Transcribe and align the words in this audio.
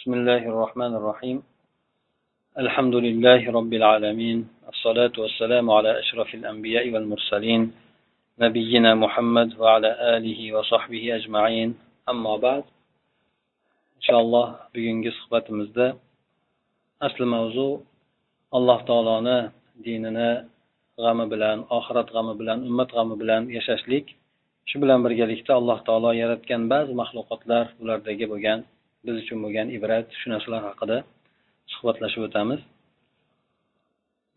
بسم 0.00 0.13
الله 0.13 0.43
الرحمن 0.53 0.93
الرحيم 0.99 1.37
الحمد 2.63 2.95
لله 3.05 3.41
رب 3.57 3.73
العالمين 3.79 4.37
الصلاة 4.73 5.15
والسلام 5.23 5.65
على 5.77 5.99
أشرف 5.99 6.29
الأنبياء 6.39 6.85
والمرسلين 6.93 7.61
نبينا 8.45 8.91
محمد 9.03 9.49
وعلى 9.61 9.89
آله 10.17 10.39
وصحبه 10.55 11.03
أجمعين 11.15 11.69
أما 12.09 12.33
بعد 12.45 12.63
إن 13.97 14.01
شاء 14.07 14.19
الله 14.21 14.45
bugungi 14.73 15.11
suhbatimizda 15.11 15.95
asli 17.05 17.25
mavzu 17.25 17.83
alloh 18.57 18.79
taoloni 18.87 19.39
dinini 19.85 20.31
g'ami 20.97 21.25
bilan 21.33 21.57
oxirat 21.77 22.07
g'ami 22.15 22.33
bilan 22.39 22.57
ummat 22.69 22.89
g'ami 22.95 23.15
bilan 23.21 23.41
yashashlik 23.57 24.05
shu 24.69 24.75
bilan 24.83 24.99
birgalikda 25.05 25.51
alloh 25.59 25.77
taolo 25.87 26.11
yaratgan 26.21 26.61
ba'zi 26.71 26.93
maxluqotlar 27.01 27.65
ulardagi 27.81 28.27
bo'lgan 28.33 28.59
biz 29.05 29.15
uchun 29.23 29.37
bo'lgan 29.43 29.67
ibrat 29.77 30.07
shu 30.19 30.27
narsalar 30.33 30.61
haqida 30.69 30.97
suhbatlashib 31.73 32.21
o'tamiz. 32.27 32.59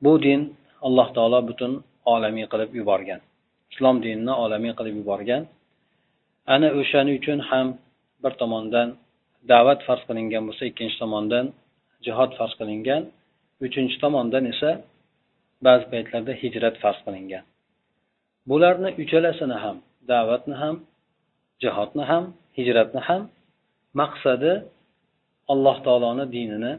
Bu 0.05 0.13
din 0.27 0.41
alloh 0.87 1.09
taolo 1.17 1.41
butun 1.51 1.73
olamiy 2.15 2.47
qilib 2.53 2.71
yuborgan. 2.81 3.21
Islom 3.73 3.97
dinini 4.05 4.35
olamiy 4.45 4.73
qilib 4.79 4.95
yuborgan. 5.01 5.43
Ana 6.55 6.69
o'shaning 6.81 7.17
uchun 7.21 7.39
ham 7.51 7.67
bir 8.23 8.33
tomondan 8.41 8.89
da'vat 9.53 9.81
farz 9.87 10.03
qilingan 10.09 10.43
bo'lsa 10.49 10.65
ikkinchi 10.71 10.97
tomondan 11.03 11.47
jihod 12.07 12.31
farz 12.39 12.53
qilingan 12.61 13.03
uchinchi 13.67 13.97
tomondan 14.05 14.45
esa 14.53 14.71
ba'zi 15.67 15.85
paytlarda 15.93 16.33
hijrat 16.43 16.77
farz 16.83 16.99
qilingan. 17.07 17.45
Bularni 18.51 18.91
uchalasini 19.03 19.57
ham 19.65 19.77
da'vatni 20.11 20.57
ham 20.63 20.77
jihodni 21.63 22.05
ham 22.11 22.25
hijratni 22.59 23.01
ham 23.09 23.23
maqsadi 24.01 24.53
alloh 25.53 25.77
taoloni 25.87 26.25
dinini 26.37 26.73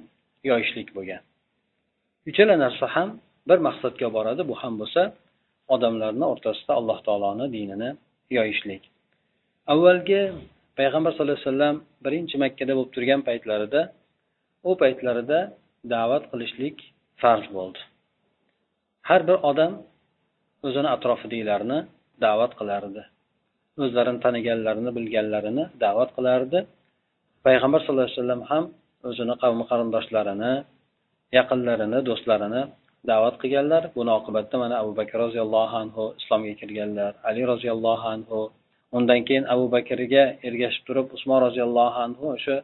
yoyishlik 0.50 0.90
bo'lgan. 0.98 1.22
Uchala 2.30 2.56
narsa 2.66 2.86
ham 2.96 3.10
bir 3.50 3.60
maqsadga 3.68 4.08
boradi. 4.18 4.42
Bu 4.50 4.56
ham 4.62 4.74
bo'lsa 4.82 5.02
odamlarni 5.76 6.26
o'rtasida 6.34 6.74
alloh 6.80 7.00
taoloni 7.08 7.46
dinini 7.56 7.90
yoyishlik. 8.38 8.84
Avvalgi 9.74 10.22
payg'ambar 10.80 11.12
sallallohu 11.14 11.38
alayhi 11.38 11.50
vasallam 11.52 11.76
birinchi 12.06 12.36
makkada 12.44 12.74
bo'lib 12.78 12.92
turgan 12.96 13.22
paytlarida 13.30 13.82
u 14.70 14.72
paytlarida 14.82 15.40
da'vat 15.94 16.24
qilishlik 16.32 16.78
farz 17.22 17.46
bo'ldi. 17.58 17.80
Har 19.10 19.22
bir 19.28 19.38
odam 19.50 19.74
o'zini 20.68 20.90
atrofidagilarni 20.96 21.80
da'vat 22.26 22.52
qilardi. 22.60 23.02
O'zlarini 23.84 24.20
taniganlarini 24.26 24.92
bilganlarini 24.98 25.64
da'vat 25.84 26.10
qilardi. 26.18 26.60
Payg'ambar 27.46 27.80
sallallohu 27.82 28.08
alayhi 28.08 28.20
vasallam 28.20 28.44
ham 28.52 28.64
o'zini 29.10 29.36
qavmi 29.44 29.64
qarindoshlarini 29.72 30.54
yaqinlarini 31.38 32.00
do'stlarini 32.08 32.62
da'vat 33.10 33.36
qilganlar. 33.42 33.84
Buni 33.98 34.12
oqibatida 34.20 34.58
mana 34.64 34.76
abu 34.84 34.92
bakr 35.00 35.16
roziyallohu 35.26 35.76
anhu 35.84 36.04
islomga 36.20 36.54
kirganlar 36.62 37.12
ali 37.30 37.42
roziyallohu 37.52 38.06
anhu 38.16 38.40
undan 38.98 39.20
keyin 39.28 39.46
abu 39.54 39.66
bakrga 39.76 40.24
ergashib 40.48 40.84
turib 40.88 41.08
usmon 41.16 41.40
roziyallohu 41.48 41.98
anhu 42.06 42.26
o'sha 42.36 42.56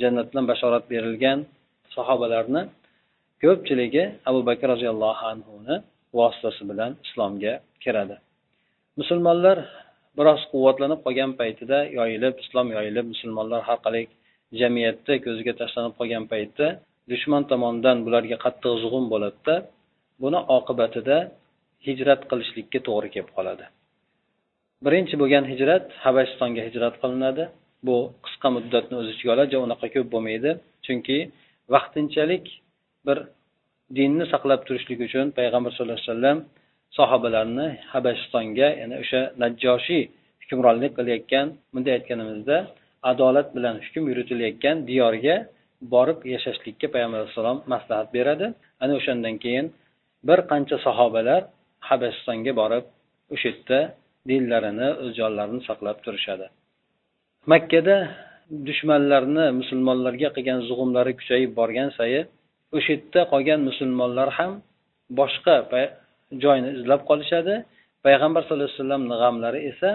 jannat 0.00 0.26
bilan 0.30 0.44
bashorat 0.50 0.84
berilgan 0.92 1.38
sahobalarni 1.96 2.62
ko'pchiligi 3.42 4.04
abu 4.30 4.40
bakr 4.48 4.66
roziyallohu 4.74 5.22
anhuni 5.32 5.74
vositasi 6.18 6.62
bilan 6.70 6.90
islomga 7.06 7.52
kiradi. 7.82 8.16
Musulmonlar 9.00 9.56
biroz 10.18 10.40
quvvatlanib 10.52 11.00
qolgan 11.04 11.30
paytida 11.40 11.78
yoyilib 11.98 12.34
islom 12.44 12.66
yoyilib 12.76 13.06
musulmonlar 13.12 13.60
har 13.68 13.78
qalay 13.86 14.04
jamiyatda 14.60 15.12
ko'ziga 15.24 15.52
tashlanib 15.60 15.94
qolgan 15.98 16.24
paytda 16.32 16.66
dushman 17.12 17.42
tomonidan 17.50 17.96
bularga 18.06 18.36
qattiq 18.44 18.72
zug'um 18.82 19.04
bo'ladida 19.12 19.54
buni 20.22 20.40
oqibatida 20.58 21.16
hijrat 21.86 22.20
qilishlikka 22.30 22.78
to'g'ri 22.88 23.08
kelib 23.14 23.30
qoladi. 23.36 23.64
Birinchi 24.84 25.14
bo'lgan 25.22 25.44
hijrat 25.52 25.84
habashistonga 26.04 26.62
hijrat 26.68 26.94
qilinadi. 27.02 27.44
Bu 27.86 27.96
qisqa 28.24 28.48
muddatni 28.56 28.94
o'z 29.00 29.08
ichiga 29.14 29.30
oladi 29.36 29.54
unaqa 29.66 29.86
ko'p 29.94 30.08
bo'lmaydi. 30.14 30.50
Chunki 30.86 31.18
vaqtinchalik 31.74 32.44
bir 33.06 33.18
dinni 33.98 34.24
saqlab 34.32 34.60
turishlik 34.66 34.98
uchun 35.06 35.26
payg'ambar 35.38 35.70
sallallohu 35.72 36.00
alayhi 36.00 36.10
vasallam 36.10 36.38
sahobalarni 36.98 37.66
habashistonga 37.92 38.68
ya'ni 38.80 38.94
o'sha 39.02 39.20
najjoshiy 39.42 40.02
hukmronlik 40.42 40.92
qilayotgan 40.98 41.46
bunday 41.72 41.92
aytganimizda 41.98 42.56
adolat 43.10 43.48
bilan 43.56 43.74
hukm 43.84 44.04
yuritilayotgan 44.10 44.76
diyorga 44.90 45.36
borib 45.94 46.18
yashashlikka 46.34 46.86
payg'ambar 46.94 47.18
alayhissalom 47.20 47.58
maslahat 47.72 48.08
beradi. 48.16 48.46
Ana 48.82 48.92
o'shandan 48.98 49.36
keyin 49.44 49.66
bir 50.28 50.38
qancha 50.50 50.76
sahobalar 50.86 51.40
habasistonga 51.88 52.52
borib 52.60 52.84
o'sha 53.34 53.48
yerda 53.50 53.78
dinlarini 54.28 54.88
o'z 55.02 55.10
jonlarini 55.18 55.62
saqlab 55.68 55.96
turishadi. 56.04 56.46
Makkada 57.52 57.96
dushmanlarni 58.68 59.46
musulmonlarga 59.60 60.28
qilgan 60.36 60.60
zug'umlari 60.68 61.12
kuchayib 61.20 61.50
borgan 61.60 61.88
sayi 61.98 62.20
o'sha 62.76 62.90
yerda 62.94 63.20
qolgan 63.32 63.60
musulmonlar 63.68 64.28
ham 64.38 64.52
boshqa 65.20 65.56
joyni 66.44 66.68
izlab 66.78 67.02
qolishadi. 67.10 67.54
Payg'ambar 68.06 68.40
sallallohu 68.42 68.68
alayhi 68.70 68.80
vasallamni 68.80 69.16
g'amlari 69.22 69.60
esa 69.70 69.90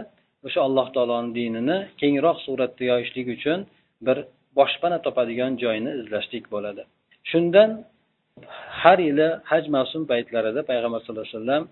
o'sha 0.48 0.60
alloh 0.68 0.88
taoloni 0.96 1.32
dinini 1.40 1.78
kengroq 2.02 2.38
suratda 2.46 2.84
yoyishlik 2.92 3.28
uchun 3.36 3.60
bir 4.08 4.18
boshpana 4.60 4.98
topadigan 5.06 5.54
joyni 5.64 5.92
izlashlik 6.02 6.46
bo'ladi. 6.54 6.82
Shundan 7.32 7.70
har 8.82 9.00
yili 9.08 9.28
haj 9.52 9.64
mavsum 9.76 10.02
paytlarida 10.12 10.62
payg'ambar 10.70 11.00
sallallohu 11.02 11.28
alayhi 11.28 11.40
vasallam 11.40 11.64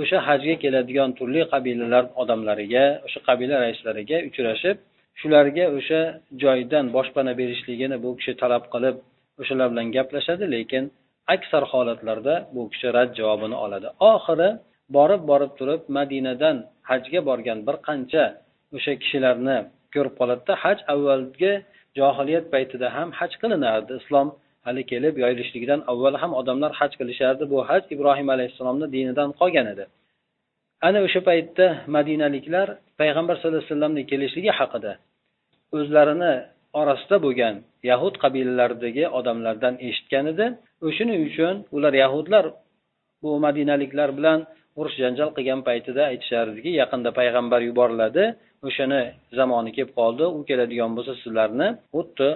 o'sha 0.00 0.18
hajga 0.28 0.54
keladigan 0.64 1.10
turli 1.18 1.42
qabilalar 1.52 2.04
odamlariga 2.22 2.84
o'sha 3.06 3.20
qabila 3.28 3.56
raislariga 3.64 4.18
uchrashib 4.28 4.76
shularga 5.20 5.64
o'sha 5.76 6.00
joydan 6.42 6.84
boshpana 6.96 7.32
berishligini 7.40 7.96
bu 8.04 8.10
kishi 8.18 8.32
talab 8.42 8.64
qilib 8.74 8.96
o'shalar 9.40 9.66
bilan 9.72 9.86
gaplashadi 9.96 10.44
lekin 10.54 10.84
aksar 11.34 11.62
holatlarda 11.72 12.34
bu 12.54 12.62
kishi 12.72 12.88
rad 12.96 13.10
javobini 13.18 13.56
oladi. 13.64 13.88
Oxiri 14.12 14.48
borib 14.96 15.22
borib 15.30 15.52
turib 15.58 15.82
madinadan 15.98 16.56
hajga 16.90 17.20
borgan 17.28 17.58
bir 17.66 17.76
qancha 17.88 18.24
o'sha 18.76 18.92
kishilarni 19.02 19.58
ko'rib 19.94 20.14
qoladida 20.20 20.54
haj 20.64 20.78
avvalgi 20.94 21.52
johiliyat 21.98 22.46
paytida 22.54 22.86
ham 22.96 23.08
haj 23.18 23.32
qilinardi. 23.42 23.92
Islom 24.02 24.28
hali 24.66 24.82
kelib 24.92 25.14
yoyilishligidan 25.22 25.80
avval 25.92 26.14
ham 26.22 26.32
odamlar 26.40 26.72
haj 26.80 26.92
qilishardi. 27.00 27.44
Bu 27.52 27.58
haj 27.70 27.82
ibrohim 27.94 28.28
alayhissalomni 28.34 28.86
dinidan 28.94 29.30
qolgan 29.40 29.66
edi. 29.74 29.84
Ana 30.88 30.98
o'sha 31.06 31.20
paytda 31.28 31.66
madinaliklar 31.96 32.66
payg'ambar 33.00 33.34
sallallohu 33.36 33.62
alayhi 33.62 33.72
vasallamni 33.72 34.02
kelishligi 34.10 34.52
haqida 34.58 34.92
o'zlarini 35.76 36.34
orasida 36.80 37.16
bo'lgan 37.24 37.54
yahud 37.90 38.14
qabilalaridagi 38.24 39.04
odamlardan 39.18 39.74
eshitgan 39.88 40.24
edi. 40.32 40.46
O'shaning 40.86 41.20
uchun 41.28 41.54
ular 41.76 41.92
yahudlar 42.02 42.44
bu 43.22 43.30
madinaliklar 43.46 44.08
bilan 44.18 44.38
urush 44.78 44.96
janjal 45.02 45.30
qilgan 45.36 45.60
paytida 45.68 46.02
aytishardiki 46.12 46.70
yaqinda 46.82 47.10
payg'ambar 47.20 47.60
yuboriladi. 47.68 48.24
O'shani 48.68 49.00
zamoni 49.38 49.70
kelib 49.76 49.92
qoldi. 50.00 50.24
U 50.36 50.38
keladigan 50.48 50.90
bo'lsa 50.96 51.12
sizlarni 51.22 51.68
xuddi 51.94 52.28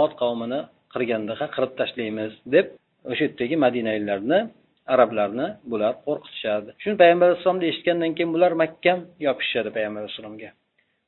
ot 0.00 0.12
qavmini 0.22 0.60
qirgandaqa 0.94 1.46
qirib 1.54 1.72
tashlaymiz 1.80 2.32
deb 2.54 2.66
o'sha 3.10 3.22
yerdagi 3.26 3.56
madinaliklarni 3.66 4.38
arablarni 4.94 5.46
bular 5.72 5.92
qo'rqitishardi 6.06 6.70
shuni 6.82 6.96
payg'ambar 7.02 7.26
alayhissalomni 7.28 7.66
eshitgandan 7.72 8.12
keyin 8.16 8.30
bular 8.36 8.52
mahkam 8.62 8.98
yopishishadi 9.26 9.70
payg'ambar 9.76 10.00
alayhissalomga 10.02 10.50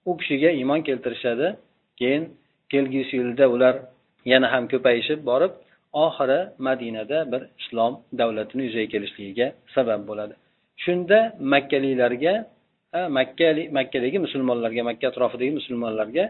u 0.06 0.16
kishiga 0.16 0.50
iymon 0.50 0.80
keltirishadi. 0.88 1.56
Keyin 2.00 2.22
kelgusi 2.72 3.16
yilda 3.16 3.47
ular 3.54 3.74
yana 4.32 4.53
ham 4.53 4.64
ko'payishib 4.72 5.20
borib 5.30 5.53
oxiri 6.04 6.41
madinada 6.66 7.18
bir 7.33 7.42
islom 7.60 7.92
davlatini 8.21 8.62
yuzaga 8.68 8.88
kelishligiga 8.94 9.47
sabab 9.74 10.00
bo'ladi. 10.09 10.34
Shunda 10.84 11.18
makkaliklarga 11.54 12.34
makka 13.18 13.48
makkadagi 13.78 14.18
musulmonlarga 14.26 14.82
makka 14.90 15.06
atrofidagi 15.12 15.52
musulmonlarga 15.60 16.24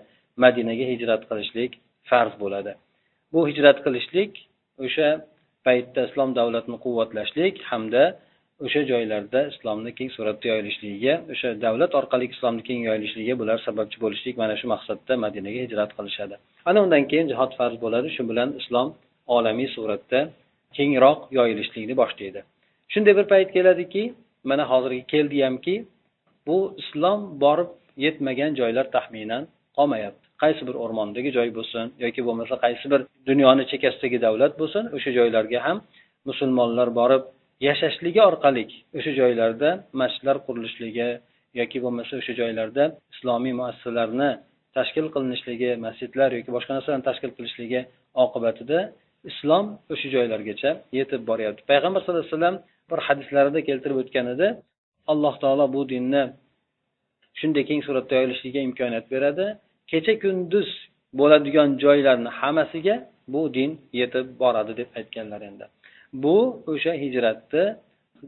madinaga 0.44 0.84
hijrat 0.93 1.22
qilishlik 1.31 1.72
farz 2.10 2.34
bo'ladi. 2.43 2.72
Bu 3.32 3.40
hijrat 3.50 3.78
qilishlik 3.84 4.32
o'sha 4.84 5.08
paytda 5.66 6.00
islom 6.08 6.31
davlatini 6.38 6.78
quvvatlashlik 6.84 7.54
hamda 7.70 8.02
o'sha 8.64 8.81
joylarda 8.90 9.40
islomni 9.52 9.90
keng 9.98 10.10
suratda 10.16 10.46
yoyilishligiga 10.52 11.14
o'sha 11.32 11.48
davlat 11.64 11.93
orqali 12.00 12.26
islomni 12.34 12.62
keng 12.69 12.81
yoyilishligiga 12.88 13.34
bular 13.43 13.58
sababchi 13.69 13.96
bo'lishlik 14.04 14.34
mana 14.43 14.54
shu 14.60 14.66
maqsadda 14.75 15.12
madinaga 15.25 15.60
hijrat 15.66 15.90
qilishadi. 15.98 16.34
Ana 16.69 16.78
undan 16.84 17.02
keyin 17.10 17.26
jihod 17.32 17.52
farz 17.58 17.76
bo'ladi. 17.84 18.08
Shu 18.16 18.22
bilan 18.31 18.48
islom 18.60 18.88
olamiy 19.37 19.69
suratda 19.76 20.20
kengroq 20.76 21.20
yoyilishlikni 21.38 21.94
boshlaydi. 22.02 22.40
Shunday 22.93 23.14
bir 23.19 23.26
payt 23.32 23.48
keladiki 23.56 24.02
mana 24.50 24.64
hozirgi 24.70 25.02
keldiyamki 25.12 25.75
bu 26.46 26.58
islom 26.82 27.20
borib 27.44 27.70
yetmagan 28.04 28.52
joylar 28.60 28.87
taxminan 28.96 29.43
qolmayapti. 29.76 30.25
Qaysi 30.43 30.62
bir 30.69 30.76
o'rmondagi 30.82 31.31
joy 31.38 31.48
bo'lsin 31.58 31.87
yoki 32.04 32.20
bo'lmasa 32.26 32.54
qaysi 32.64 32.87
bir 32.93 33.00
dunyoni 33.28 33.64
chekkasidagi 33.70 34.19
davlat 34.26 34.52
bo'lsin 34.60 34.84
o'sha 34.96 35.10
joylarga 35.19 35.58
ham 35.66 35.78
musulmonlar 36.28 36.88
borib 37.00 37.22
yashashligi 37.69 38.20
orqali 38.31 38.64
o'sha 38.98 39.12
joylarda 39.20 39.69
masjidlar 40.00 40.37
qurilishligi 40.46 41.08
yoki 41.60 41.78
bo'lmasa 41.84 42.12
o'sha 42.20 42.34
joylarda 42.40 42.84
islomiy 43.14 43.54
muassasalarni 43.60 44.31
tashkil 44.76 45.06
qilinishligi 45.14 45.70
masjidlar 45.87 46.28
yoki 46.38 46.50
boshqa 46.56 46.72
narsalarni 46.76 47.04
tashkil 47.10 47.32
qilishligi 47.37 47.81
oqibatida 48.25 48.78
islom 49.31 49.67
o'sha 49.93 50.08
joylargacha 50.14 50.70
yetib 50.99 51.23
boryapti. 51.31 51.62
Payg'ambar 51.70 52.00
sallallohu 52.02 52.25
alayhi 52.25 52.37
vasallam 52.37 52.56
bir 52.90 52.99
hadislarida 53.06 53.61
keltirib 53.69 53.99
o'tgan 54.02 54.26
edi 54.34 54.46
alloh 55.12 55.34
taolo 55.43 55.64
bu 55.76 55.81
dinni 55.93 56.23
shunday 57.40 57.64
keng 57.70 57.81
suratda 57.87 58.12
yoyilishligiga 58.19 58.61
imkoniyat 58.69 59.06
beradi. 59.14 59.46
Kecha 59.90 60.14
kunduz 60.23 60.69
bo'ladigan 61.20 61.69
joylarni 61.84 62.31
hammasiga 62.40 62.96
bu 63.34 63.43
din 63.56 63.70
yetib 64.00 64.26
boradi 64.43 64.73
deb 64.81 64.88
aytganlar 64.99 65.40
endi. 65.50 65.64
Bu 66.22 66.37
o'sha 66.72 66.93
hijratni 67.02 67.64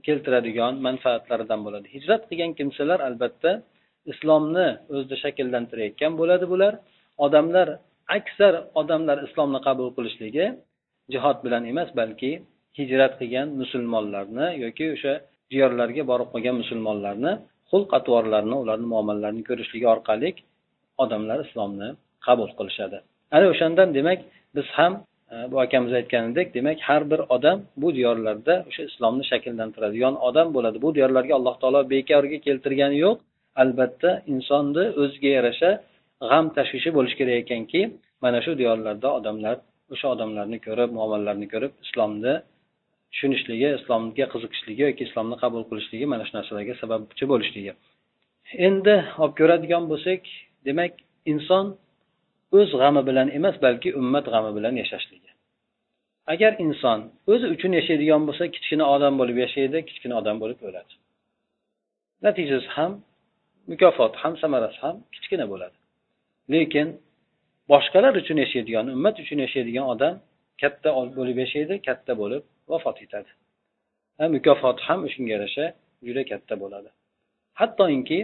keltiradigan 0.07 0.73
manfaatlaridan 0.87 1.61
bo'ladi. 1.67 1.87
Hijrat 1.97 2.23
qilgan 2.31 2.53
kimsalar 2.59 2.99
albatta 3.09 3.51
islomni 4.13 4.69
o'zida 4.95 5.17
shakllantirayotgan 5.25 6.13
bo'ladi 6.21 6.47
bular. 6.53 6.73
Odamlar 7.27 7.69
aksar 8.19 8.55
odamlar 8.81 9.19
islomni 9.27 9.61
qabul 9.67 9.89
qilishligi 9.97 10.47
jihod 11.13 11.39
bilan 11.45 11.63
emas 11.73 11.91
balki 12.01 12.31
hijrat 12.79 13.13
qilgan 13.21 13.49
musulmonlarni 13.61 14.47
yoki 14.65 14.85
o'sha 14.95 15.15
diyorlarga 15.53 16.03
borib 16.11 16.29
qolgan 16.35 16.57
musulmonlarni 16.63 17.33
xulq 17.71 17.91
atvorlarini 17.99 18.57
ularni 18.63 18.87
muomalalarini 18.95 19.45
ko'rishligi 19.49 19.87
orqali 19.95 20.29
odamlar 21.05 21.39
islomni 21.47 21.89
qabul 22.27 22.51
qilishadi. 22.59 22.99
Ana 23.37 23.47
o'shandan 23.53 23.89
demak 23.99 24.21
biz 24.57 24.67
ham 24.79 24.93
e, 25.33 25.37
bu 25.53 25.57
akamiz 25.65 25.93
aytganidek 26.01 26.47
demak 26.59 26.79
har 26.89 27.03
bir 27.11 27.21
odam 27.37 27.59
bu 27.83 27.89
diyorlarda 27.99 28.55
o'sha 28.69 28.83
islomni 28.91 29.25
shakllantiradigan 29.31 30.15
odam 30.29 30.49
bo'ladi. 30.57 30.79
Bu 30.85 30.91
diyorlarga 30.97 31.33
alloh 31.39 31.55
taolo 31.63 31.81
bekorga 31.95 32.39
keltirgani 32.47 32.97
yo'q. 33.07 33.17
Albatta 33.63 34.11
insonni 34.33 34.85
o'ziga 35.03 35.31
yarasha 35.37 35.71
g'am 36.31 36.47
tashvishi 36.57 36.91
bo'lishi 36.97 37.17
kerak 37.21 37.37
ekanki 37.45 37.81
mana 38.25 38.39
shu 38.45 38.53
diyorlarda 38.61 39.09
odamlar 39.19 39.57
o'sha 39.93 40.07
odamlarni 40.15 40.59
ko'rib 40.67 40.91
muomalalarni 40.99 41.47
ko'rib 41.53 41.73
islomni 41.87 42.35
tushunishligi 43.13 43.69
islomga 43.79 44.27
qiziqishligi 44.35 44.83
yoki 44.89 45.03
islomni 45.09 45.37
qabul 45.43 45.63
qilishligi 45.71 46.07
mana 46.13 46.25
shu 46.29 46.33
narsalarga 46.39 46.75
sababchi 46.83 47.25
bo'lishligi. 47.33 47.73
Endi 48.67 48.95
olib 49.23 49.35
ko'radigan 49.41 49.85
bo'lsak 49.93 50.23
demak 50.69 50.93
inson 51.33 51.67
o'z 52.59 52.71
g'ami 52.81 53.03
bilan 53.09 53.29
emas 53.39 53.57
balki 53.65 53.89
ummat 54.01 54.27
g'ami 54.35 54.51
bilan 54.59 54.75
yashashligi. 54.83 55.31
Agar 56.33 56.53
inson 56.65 56.99
o'zi 57.33 57.47
uchun 57.55 57.73
yashaydigan 57.79 58.23
bo'lsa 58.29 58.45
kichkina 58.55 58.85
odam 58.95 59.15
bo'lib 59.21 59.37
yashaydi 59.45 59.79
kichkina 59.89 60.15
odam 60.21 60.37
bo'lib 60.43 60.61
o'ladi. 60.69 60.93
Natijasi 62.27 62.69
ham 62.77 62.93
mukofoti 63.73 64.17
ham 64.23 64.33
samarasi 64.43 64.79
ham 64.85 64.97
kichkina 65.15 65.47
bo'ladi. 65.53 65.77
Lekin 66.55 66.89
boshqalar 67.71 68.13
uchun 68.23 68.39
yashaydigan 68.45 68.87
ummat 68.95 69.17
uchun 69.23 69.39
yashaydigan 69.47 69.87
odam 69.95 70.15
katta 70.63 70.89
bo'lib 71.19 71.37
yashaydi 71.45 71.75
katta 71.89 72.13
bo'lib 72.21 72.43
vafot 72.71 72.99
etadi. 73.05 73.31
Mukofoti 74.35 74.81
ham 74.89 75.01
shunga 75.13 75.31
yarasha 75.37 75.65
juda 76.07 76.23
katta 76.31 76.55
bo'ladi. 76.63 76.91
Hattoki 77.61 78.21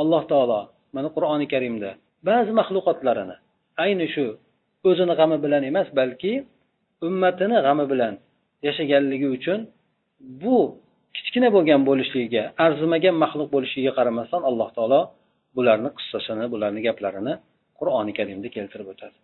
alloh 0.00 0.22
taolo 0.32 0.60
mana 0.96 1.08
qur'oni 1.16 1.46
karimda 1.52 1.90
ba'zi 2.28 2.52
maxluqotlarini 2.60 3.36
ayni 3.84 4.06
shu 4.14 4.26
o'zini 4.88 5.14
g'ami 5.20 5.36
bilan 5.44 5.62
emas 5.70 5.88
balki 5.98 6.32
ummatini 7.08 7.58
g'ami 7.66 7.84
bilan 7.92 8.14
yashaganligi 8.66 9.28
uchun 9.36 9.58
bu 10.42 10.56
kichkina 11.16 11.48
bo'lgan 11.56 11.80
bo'lishligiga 11.88 12.42
arzimagan 12.64 13.14
maxluq 13.22 13.48
bo'lishiga 13.54 13.92
qaramasdan 13.98 14.42
alloh 14.48 14.68
taolo 14.76 15.00
bularni 15.56 15.90
qissasini 15.98 16.44
bularni 16.52 16.80
gaplarini 16.86 17.34
qur'oni 17.80 18.12
karimda 18.18 18.48
keltirib 18.56 18.88
o'tadi. 18.94 19.16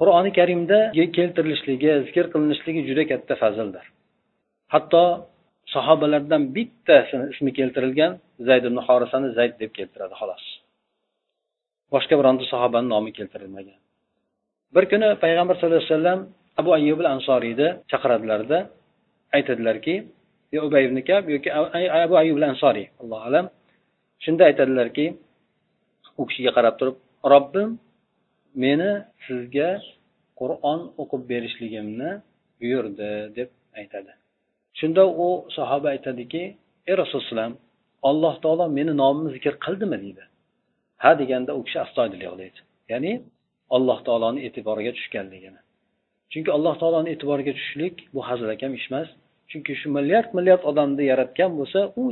Qur'oni 0.00 0.30
karimda 0.38 0.78
keltirilishligi 1.16 1.90
zikr 2.06 2.26
qilinishligi 2.32 2.80
juda 2.88 3.04
katta 3.12 3.34
fazildir. 3.42 3.84
Hatto 4.74 5.04
sahobalardan 5.74 6.42
bittasini 6.56 7.24
ismi 7.32 7.50
keltirilgan 7.58 8.12
zayd 8.48 8.64
ibn 8.68 8.78
horisani 8.86 9.28
zayd 9.38 9.54
deb 9.62 9.70
keltiradi 9.78 10.14
xolos. 10.20 10.44
Boshqa 11.94 12.14
bironta 12.20 12.44
sahobani 12.52 12.88
nomi 12.94 13.10
keltirilmagan. 13.18 13.78
Bir 14.74 14.84
kuni 14.90 15.08
payg'ambar 15.24 15.54
sallallohu 15.56 15.82
alayhi 15.82 15.94
vasallam 15.94 16.20
abu 16.60 16.70
ayyub 16.78 16.98
al 17.02 17.08
ansoriyni 17.16 17.68
chaqiradilarda 17.90 18.58
aytadilarki 19.36 19.94
yo 20.54 20.60
ubay 20.68 20.82
ibn 20.88 20.98
kab 21.08 21.24
yoki 21.34 21.50
abu 22.04 22.14
ayyub 22.22 22.36
al 22.40 22.46
ansoriy 22.52 22.86
allohu 23.00 23.22
alam. 23.28 23.46
Shunda 24.24 24.42
aytadilarki 24.50 25.06
u 26.20 26.22
kishiga 26.28 26.50
qarab 26.56 26.74
turib 26.80 26.96
robbim 27.24 27.78
meni 28.54 28.90
sizga 29.26 29.70
qur'on 30.40 30.80
o'qib 31.02 31.22
berishligimni 31.32 32.10
buyurdi 32.60 33.10
deb 33.36 33.48
aytadi. 33.80 34.12
Shunda 34.78 35.02
u 35.24 35.26
sahoba 35.56 35.88
aytadiki 35.94 36.42
ey 36.90 36.94
rasululloh 37.02 37.52
alloh 38.10 38.34
taolo 38.44 38.64
meni 38.78 38.92
nomimni 39.02 39.30
zikr 39.36 39.54
qildimi? 39.64 39.96
deydi. 40.04 40.24
Ha 41.02 41.10
deganda 41.20 41.52
u 41.58 41.60
kishi 41.66 41.78
astoydil 41.86 42.20
yig'laydi 42.26 42.60
ya'ni 42.92 43.12
alloh 43.76 43.98
taoloni 44.06 44.40
e'tiboriga 44.46 44.92
tushganligini. 44.98 45.60
Chunki 46.32 46.50
alloh 46.56 46.74
taoloni 46.82 47.08
e'tiboriga 47.14 47.52
tushishlik 47.58 47.96
bu 48.14 48.20
hazilakam 48.28 48.72
ish 48.78 48.88
emas 48.90 49.08
chunki 49.50 49.72
shu 49.80 49.88
milliard 49.96 50.28
milliard 50.38 50.62
odamni 50.70 51.04
yaratgan 51.12 51.50
bo'lsa 51.58 51.80
u 52.00 52.02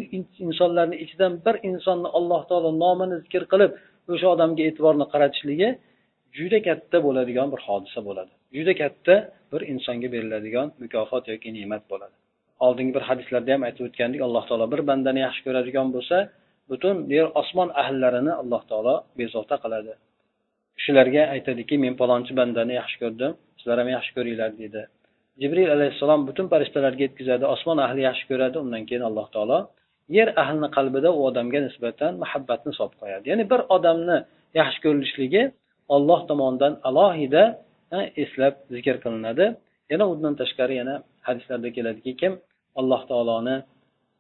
insonlarni 0.47 0.97
ichidan 1.05 1.33
bir 1.45 1.55
insonni 1.71 2.09
alloh 2.19 2.43
taolo 2.51 2.71
nomini 2.85 3.17
zikr 3.25 3.43
qilib 3.53 3.73
o'sha 4.15 4.29
odamga 4.35 4.63
e'tiborni 4.69 5.07
qaratishligi 5.13 5.69
juda 6.39 6.59
katta 6.69 6.97
bo'ladigan 7.07 7.49
bir 7.53 7.61
hodisa 7.67 8.01
bo'ladi. 8.09 8.33
Juda 8.57 8.73
katta 8.83 9.15
bir 9.53 9.61
insonga 9.73 10.09
beriladigan 10.15 10.67
mukofot 10.83 11.25
yoki 11.33 11.49
ne'mat 11.59 11.83
bo'ladi. 11.93 12.15
Oldingi 12.67 12.93
bir 12.97 13.05
hadislarda 13.09 13.51
ham 13.55 13.63
aytib 13.69 13.83
o'tgandik 13.89 14.21
alloh 14.27 14.45
taolo 14.49 14.67
bir 14.75 14.81
bandani 14.91 15.21
yaxshi 15.27 15.41
ko'radigan 15.47 15.89
bo'lsa 15.97 16.17
butun 16.71 16.97
yer 17.17 17.27
osmon 17.41 17.69
ahllarini 17.83 18.33
alloh 18.43 18.63
taolo 18.71 18.95
bezovta 19.21 19.57
qiladi. 19.65 19.93
Shularga 20.83 21.23
aytadiki 21.35 21.75
men 21.85 21.95
palonchi 22.01 22.33
bandani 22.41 22.75
yaxshi 22.81 22.97
ko'rdim 23.03 23.33
sizlar 23.59 23.77
ham 23.81 23.89
yaxshi 23.97 24.13
ko'ringlar 24.17 24.51
deydi 24.61 24.83
jibril 25.41 25.71
alayhissalom 25.77 26.21
butun 26.29 26.47
farishtalarga 26.53 27.03
yetkazadi 27.07 27.45
osmon 27.55 27.79
ahli 27.87 28.01
yaxshi 28.09 28.25
ko'radi 28.31 28.57
undan 28.65 28.83
keyin 28.89 29.05
alloh 29.09 29.27
taolo 29.35 29.59
yer 30.17 30.29
ahlini 30.43 30.69
qalbida 30.77 31.09
u 31.19 31.21
odamga 31.29 31.61
nisbatan 31.67 32.13
muhabbatni 32.23 32.73
solib 32.79 32.97
qo'yadi. 33.03 33.25
Ya'ni 33.31 33.45
bir 33.53 33.61
odamni 33.77 34.19
yaxshi 34.61 34.79
ko'rilishligi 34.85 35.43
olloh 35.95 36.21
tomonidan 36.31 36.73
alohida 36.89 37.43
eslab 38.23 38.55
zikr 38.75 38.97
qilinadi. 39.05 39.47
Yana 39.93 40.05
undan 40.13 40.35
tashqari 40.41 40.75
yana 40.81 40.95
hadislarda 41.29 41.69
keladiki 41.77 42.13
kim 42.21 42.33
alloh 42.81 43.03
taoloni 43.11 43.57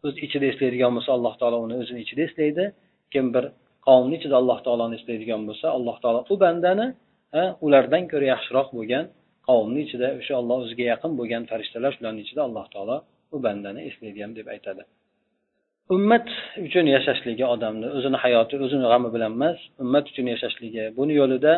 o'z 0.07 0.14
ichida 0.26 0.47
eslaydigan 0.52 0.92
bo'lsa 0.97 1.11
alloh 1.16 1.35
taolo 1.40 1.59
uni 1.66 1.75
o'zini 1.83 2.00
ichida 2.04 2.23
eslaydi. 2.28 2.64
Kim 3.12 3.26
bir 3.35 3.45
qavmni 3.88 4.14
ichida 4.18 4.35
alloh 4.40 4.59
taoloni 4.66 4.95
eslaydigan 5.00 5.42
bo'lsa 5.49 5.66
alloh 5.76 5.97
taolo 6.02 6.21
u 6.33 6.35
bandani 6.45 6.87
ulardan 7.66 8.04
ko'ra 8.12 8.26
yaxshiroq 8.35 8.68
bo'lgan 8.78 9.04
qavmni 9.49 9.80
ichida 9.87 10.09
o'sha 10.21 10.35
olloh 10.40 10.57
o'ziga 10.64 10.85
yaqin 10.92 11.12
bo'lgan 11.21 11.42
farishtalar 11.50 11.90
shularni 11.97 12.21
ichida 12.26 12.42
alloh 12.49 12.66
taolo 12.75 12.97
u 13.35 13.37
bandani 13.47 13.80
eslaydi 13.90 14.18
ham 14.25 14.33
deb 14.38 14.47
aytadi. 14.54 14.83
Ummat 15.95 16.28
uchun 16.66 16.87
yashashligi 16.97 17.45
odamni 17.54 17.87
o'zini 17.97 18.18
hayoti 18.25 18.54
o'zini 18.64 18.87
g'ami 18.92 19.09
bilan 19.14 19.33
emas 19.38 19.59
ummat 19.85 20.04
uchun 20.11 20.26
yashashligi 20.35 20.85
buni 20.99 21.14
yo'lida 21.21 21.54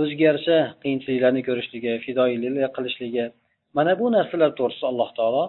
o'ziga 0.00 0.24
yarasha 0.28 0.58
qiyinchiliklarni 0.82 1.42
ko'rishligi 1.48 1.92
fidoyilik 2.04 2.72
qilishligi 2.76 3.24
mana 3.76 3.92
bu 4.00 4.06
narsalar 4.16 4.50
to'g'risida 4.58 4.86
alloh 4.92 5.10
taolo 5.18 5.44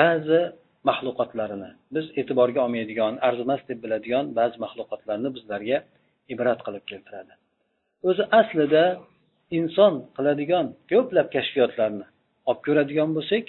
ba'zi 0.00 0.40
maxluqotlarini 0.88 1.70
biz 1.94 2.06
e'tiborga 2.20 2.60
olmaydigan 2.66 3.12
arzimas 3.28 3.62
deb 3.70 3.78
biladigan 3.84 4.24
ba'zi 4.38 4.56
maxluqotlarni 4.64 5.28
bizlarga 5.36 5.78
ibrat 6.32 6.60
qilib 6.66 6.84
keltiradi. 6.90 7.32
O'zi 8.08 8.24
aslida 8.40 8.84
inson 9.58 9.94
qiladigan 10.16 10.66
ko'plab 10.92 11.28
kashfiyotlarni 11.36 12.06
olib 12.50 12.62
ko'radigan 12.66 13.10
bo'lsak 13.16 13.44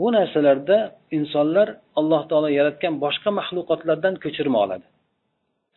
bu 0.00 0.08
narsalarda 0.16 0.78
insonlar 1.16 1.68
alloh 2.00 2.22
taolo 2.30 2.48
yaratgan 2.58 2.94
boshqa 3.04 3.30
maxluqotlardan 3.38 4.14
ko'chirma 4.24 4.58
oladi. 4.64 4.86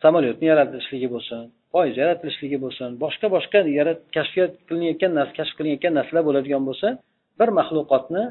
Samolyotni 0.04 0.46
yaratilishligi 0.52 1.08
bo'lsin 1.14 1.40
poyezd 1.74 1.98
yaratilishligi 2.02 2.58
bo'lsin 2.64 2.88
boshqa 3.04 3.26
boshqa 3.36 3.58
kashfiyot 4.16 4.52
qilinayotgan 4.68 5.12
narsa 5.18 5.32
kashf 5.38 5.54
qilinayotgan 5.58 5.92
narsalar 5.98 6.22
bo'ladigan 6.28 6.62
bo'lsa 6.68 6.88
bir 7.38 7.48
maxluqotni 7.58 8.24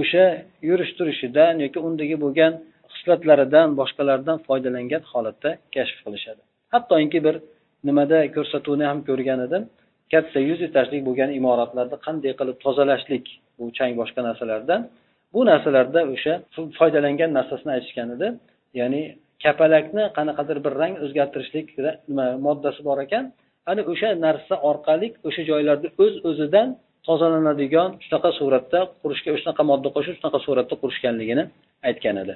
o'sha 0.00 0.24
yurish 0.68 0.92
turishidan 0.98 1.54
yoki 1.64 1.78
undagi 1.88 2.16
bo'lgan 2.24 2.52
xislatlaridan 2.94 3.68
boshqalardan 3.80 4.36
foydalangan 4.46 5.02
holatda 5.12 5.50
kashf 5.74 5.98
qilishadi. 6.04 6.40
Hattoki 6.74 7.18
bir 7.26 7.34
nimada 7.88 8.18
ko'rsatuvni 8.36 8.84
ham 8.90 8.98
ko'rgan 9.08 9.40
edim 9.46 9.62
katta 10.12 10.38
yuz 10.48 10.60
etajlik 10.68 11.02
bo'lgan 11.08 11.30
imoratlarni 11.38 11.96
qanday 12.06 12.32
qilib 12.40 12.56
tozalashlik 12.64 13.24
bu 13.58 13.64
chang 13.78 13.92
boshqa 14.00 14.20
narsalardan 14.28 14.80
bu 15.34 15.40
narsalarda 15.50 16.00
o'sha 16.14 16.34
foydalangan 16.78 17.30
narsasini 17.38 17.70
aytishgan 17.76 18.08
edi. 18.16 18.28
Ya'ni 18.80 19.02
kapalakni 19.44 20.04
qanaqadir 20.18 20.58
bir 20.64 20.72
rang 20.82 20.94
o'zgartirishlik 21.04 21.66
nima 22.10 22.26
moddasi 22.46 22.80
bor 22.88 22.98
ekan. 23.06 23.24
Ana 23.70 23.82
o'sha 23.92 24.08
narsa 24.26 24.54
orqali 24.70 25.08
o'sha 25.28 25.42
joylarda 25.50 25.88
o'z 26.02 26.14
öz 26.16 26.24
o'zidan 26.30 26.68
tozalanadigan 27.06 27.90
shunaqa 28.04 28.30
suratda 28.38 28.78
qurishga 29.02 29.30
shunaqa 29.42 29.62
modda 29.70 29.88
qo'shib 29.96 30.14
shunaqa 30.18 30.38
suratda 30.46 30.74
qurishganligini 30.82 31.44
aytgan 31.88 32.16
edi. 32.22 32.34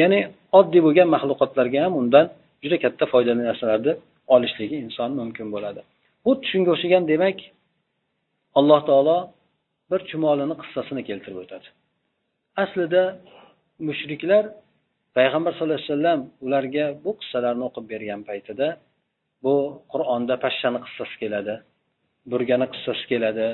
Ya'ni 0.00 0.18
oddiy 0.58 0.80
bo'lgan 0.86 1.08
maxluqotlarga 1.14 1.78
ham 1.84 1.94
undan 2.02 2.26
juda 2.62 2.76
katta 2.84 3.04
foydali 3.12 3.42
narsalarni 3.48 3.92
olishligi 4.34 4.76
inson 4.84 5.10
mumkin 5.20 5.46
bo'ladi. 5.54 5.80
Xuddi 6.26 6.44
shunga 6.52 6.70
o'xshagan 6.74 7.02
demak 7.12 7.38
alloh 8.58 8.80
taolo 8.88 9.18
bir 9.90 10.00
chumolini 10.10 10.54
qissasini 10.62 11.02
keltirib 11.08 11.38
o'tadi. 11.44 11.68
Aslida 12.62 13.02
mushriklar 13.88 14.44
payg'ambar 15.16 15.52
sallallohu 15.52 15.80
alayhi 15.80 15.92
vasallam 15.92 16.20
ularga 16.46 16.84
bu 17.04 17.10
qissalarni 17.20 17.64
o'qib 17.68 17.84
bergan 17.92 18.20
paytida 18.30 18.68
bu 19.44 19.54
qur'onda 19.92 20.34
pashshani 20.44 20.78
qissasi 20.84 21.16
keladi 21.22 21.54
burgani 22.32 22.66
qissasi 22.74 23.04
keladi 23.12 23.46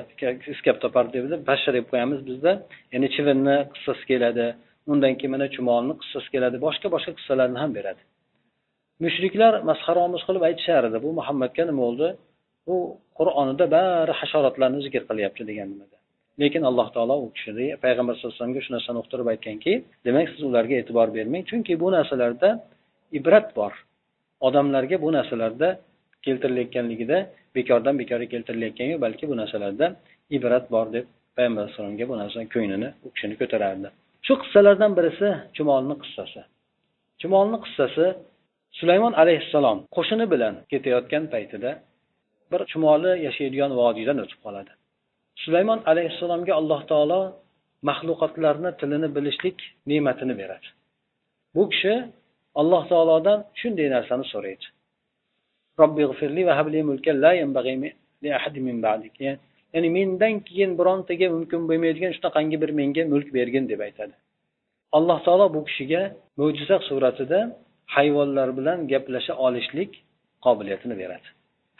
iskab 0.54 0.76
topar 0.84 1.04
deb 1.14 1.24
pashsha 1.50 1.70
deb 1.76 1.84
qo'yamiz 1.92 2.20
bizda. 2.28 2.52
Ya'ni 2.92 3.08
chivinni 3.14 3.56
qissasi 3.74 4.04
keladi 4.10 4.46
undan 4.92 5.12
keyin 5.18 5.32
mana 5.34 5.46
chumolni 5.54 5.94
qissasi 6.02 6.28
keladi 6.34 6.56
boshqa 6.66 6.86
boshqa 6.94 7.12
qissalarni 7.18 7.58
ham 7.62 7.70
beradi. 7.78 8.02
Mushriklar 9.04 9.52
masxaromuz 9.70 10.22
qilib 10.28 10.42
aytishar 10.48 10.82
edi 10.88 10.98
bu 11.04 11.10
muhammadga 11.18 11.62
nima 11.68 11.80
bo'ldi? 11.86 12.08
U 12.72 12.76
qur'onida 13.18 13.64
bari 13.76 14.12
hasharotlarni 14.20 14.80
zikr 14.86 15.02
qilyapti 15.10 15.42
degan 15.50 15.68
nimada. 15.72 15.96
Lekin 16.40 16.62
alloh 16.70 16.88
taolo 16.96 17.16
u 17.24 17.26
kishini 17.36 17.66
payg'ambar 17.84 18.14
sallallohu 18.14 18.34
alayhi 18.34 18.40
vasallamga 18.40 18.60
shu 18.66 18.70
narsani 18.76 18.98
uqtirib 19.02 19.28
aytganki 19.32 19.72
demak 20.06 20.26
siz 20.32 20.42
ularga 20.50 20.74
e'tibor 20.80 21.08
bermang. 21.16 21.44
Chunki 21.50 21.72
bu 21.82 21.88
narsalarda 21.96 22.48
ibrat 23.18 23.48
bor. 23.58 23.72
Odamlarga 24.46 24.96
bu 25.04 25.08
narsalarda 25.16 25.68
keltirilayotganligida 26.26 27.18
bekordan 27.56 27.94
bekorga 28.00 28.26
keltirilayotgani 28.34 28.90
yo'q 28.94 29.00
balki 29.06 29.24
bu 29.30 29.34
narsalarda 29.40 29.86
ibrat 30.36 30.64
bor 30.74 30.86
deb 30.96 31.04
payg'ambar 31.36 31.62
alayhisalomga 31.62 32.04
bu 32.10 32.14
narsani 32.22 32.46
ko'nglini 32.54 32.88
u 33.06 33.08
kishini 33.14 33.34
ko'tarardi. 33.40 33.88
Shu 34.26 34.34
qissalardan 34.42 34.92
birisi 34.98 35.28
chumolni 35.56 35.94
qissasi. 36.02 36.40
Chumolni 37.20 37.58
qissasi 37.64 38.06
sulaymon 38.78 39.12
alayhissalom 39.22 39.78
qo'shini 39.96 40.26
bilan 40.32 40.54
ketayotgan 40.70 41.24
paytida 41.34 41.70
bir 42.52 42.60
chumoli 42.70 43.12
yashaydigan 43.26 43.70
vodiydan 43.80 44.18
o'tib 44.24 44.40
qoladi. 44.46 44.72
Sulaymon 45.42 45.80
alayhissalomga 45.90 46.52
alloh 46.60 46.80
taolo 46.90 47.20
maxluqotlarni 47.88 48.70
tilini 48.80 49.08
bilishlik 49.16 49.58
ne'matini 49.90 50.34
beradi. 50.40 50.68
Bu 51.54 51.62
kishi 51.72 51.94
alloh 52.60 52.82
taolodan 52.90 53.38
shunday 53.60 53.88
narsani 53.96 54.24
so'raydi. 54.32 54.66
Ya'ni 59.74 59.88
mendan 59.96 60.34
keyin 60.48 60.70
birontaga 60.78 61.26
mumkin 61.36 61.60
bo'lmaydigan 61.68 62.12
shunaqangi 62.16 62.56
bir 62.62 62.70
menga 62.80 63.02
mulk 63.12 63.28
bergin 63.36 63.64
deb 63.72 63.80
aytadi. 63.86 64.14
Alloh 64.96 65.18
taolo 65.26 65.46
bu 65.54 65.60
kishiga 65.68 66.02
mo'jiza 66.40 66.76
suratida 66.88 67.38
hayvonlar 67.96 68.48
bilan 68.58 68.78
gaplasha 68.92 69.34
olishlik 69.46 69.90
qobiliyatini 70.44 70.94
beradi. 71.02 71.28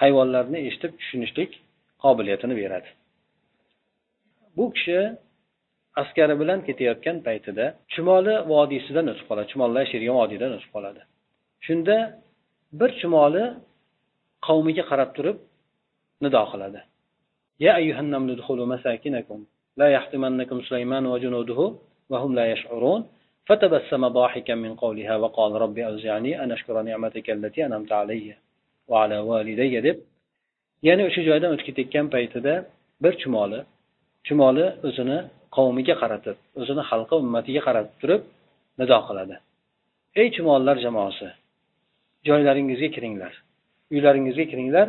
Hayvonlarni 0.03 0.59
eshitib 0.69 0.93
tushunishlik 1.01 1.51
qobiliyatini 2.05 2.55
beradi. 2.63 2.89
bu 4.58 4.66
kishi 4.76 5.00
askari 6.02 6.36
bilan 6.42 6.60
ketayotgan 6.68 7.18
paytida 7.28 7.66
chumoli 7.94 8.36
vodiysidan 8.54 9.06
o'tib 9.12 9.26
qoladi 9.30 9.48
chumollar 9.54 9.82
yashaydigan 9.86 10.16
vodiydan 10.22 10.52
o'tib 10.58 10.72
qoladi 10.76 11.02
shunda 11.68 11.98
bir 12.80 12.90
chumoli 13.02 13.44
qavmiga 14.48 14.84
qarab 14.92 15.10
turib 15.18 15.38
nido 16.24 16.44
qiladi 16.54 16.82
يا 17.68 17.74
أيها 17.82 18.00
النمل 18.06 18.30
ادخلوا 18.36 18.66
مساكنكم 18.74 19.40
لا 19.80 19.88
يحطمنكم 19.96 20.58
سليمان 20.70 21.06
وجنوده 21.14 21.60
وهم 22.12 22.36
لا 22.40 22.46
يشعرون 22.54 23.02
فتبسم 23.48 24.08
ضاحكا 24.08 24.56
من 24.56 24.76
قولها 24.76 25.16
وقال 25.16 25.52
ربي 25.52 25.86
أوزعني 25.86 26.44
أن 26.44 26.52
أشكر 26.52 26.82
نعمتك 26.82 27.30
التي 27.30 27.60
أنعمت 27.66 27.92
علي 27.92 28.36
وعلى 28.88 29.18
والدي 29.18 29.82
deb 29.82 29.98
ya'ni 30.88 31.04
o'sha 31.08 31.22
joydan 31.28 31.54
o'tib 31.54 31.66
ketayotgan 31.70 32.08
paytida 32.16 32.54
bir 33.04 33.14
chumoli 33.22 33.60
chumoli 34.27 34.67
o'zini 34.89 35.19
qavmiga 35.57 35.95
qaratib 36.03 36.37
o'zini 36.61 36.83
xalqi 36.91 37.15
ummatiga 37.23 37.63
qaratib 37.69 37.95
turib 38.03 38.23
nido 38.81 38.99
qiladi. 39.09 39.37
Ey 40.21 40.29
chumollar 40.37 40.77
jamoasi 40.87 41.29
joylaringizga 42.29 42.89
kiringlar. 42.97 43.33
Uylaringizga 43.95 44.45
kiringlar. 44.53 44.89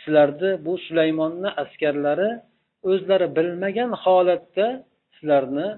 Sizlarni 0.00 0.50
bu 0.66 0.72
sulaymonni 0.86 1.50
askarlari 1.62 2.30
o'zlari 2.90 3.26
bilmagan 3.36 3.90
holatda 4.02 4.66
sizlarni 5.14 5.68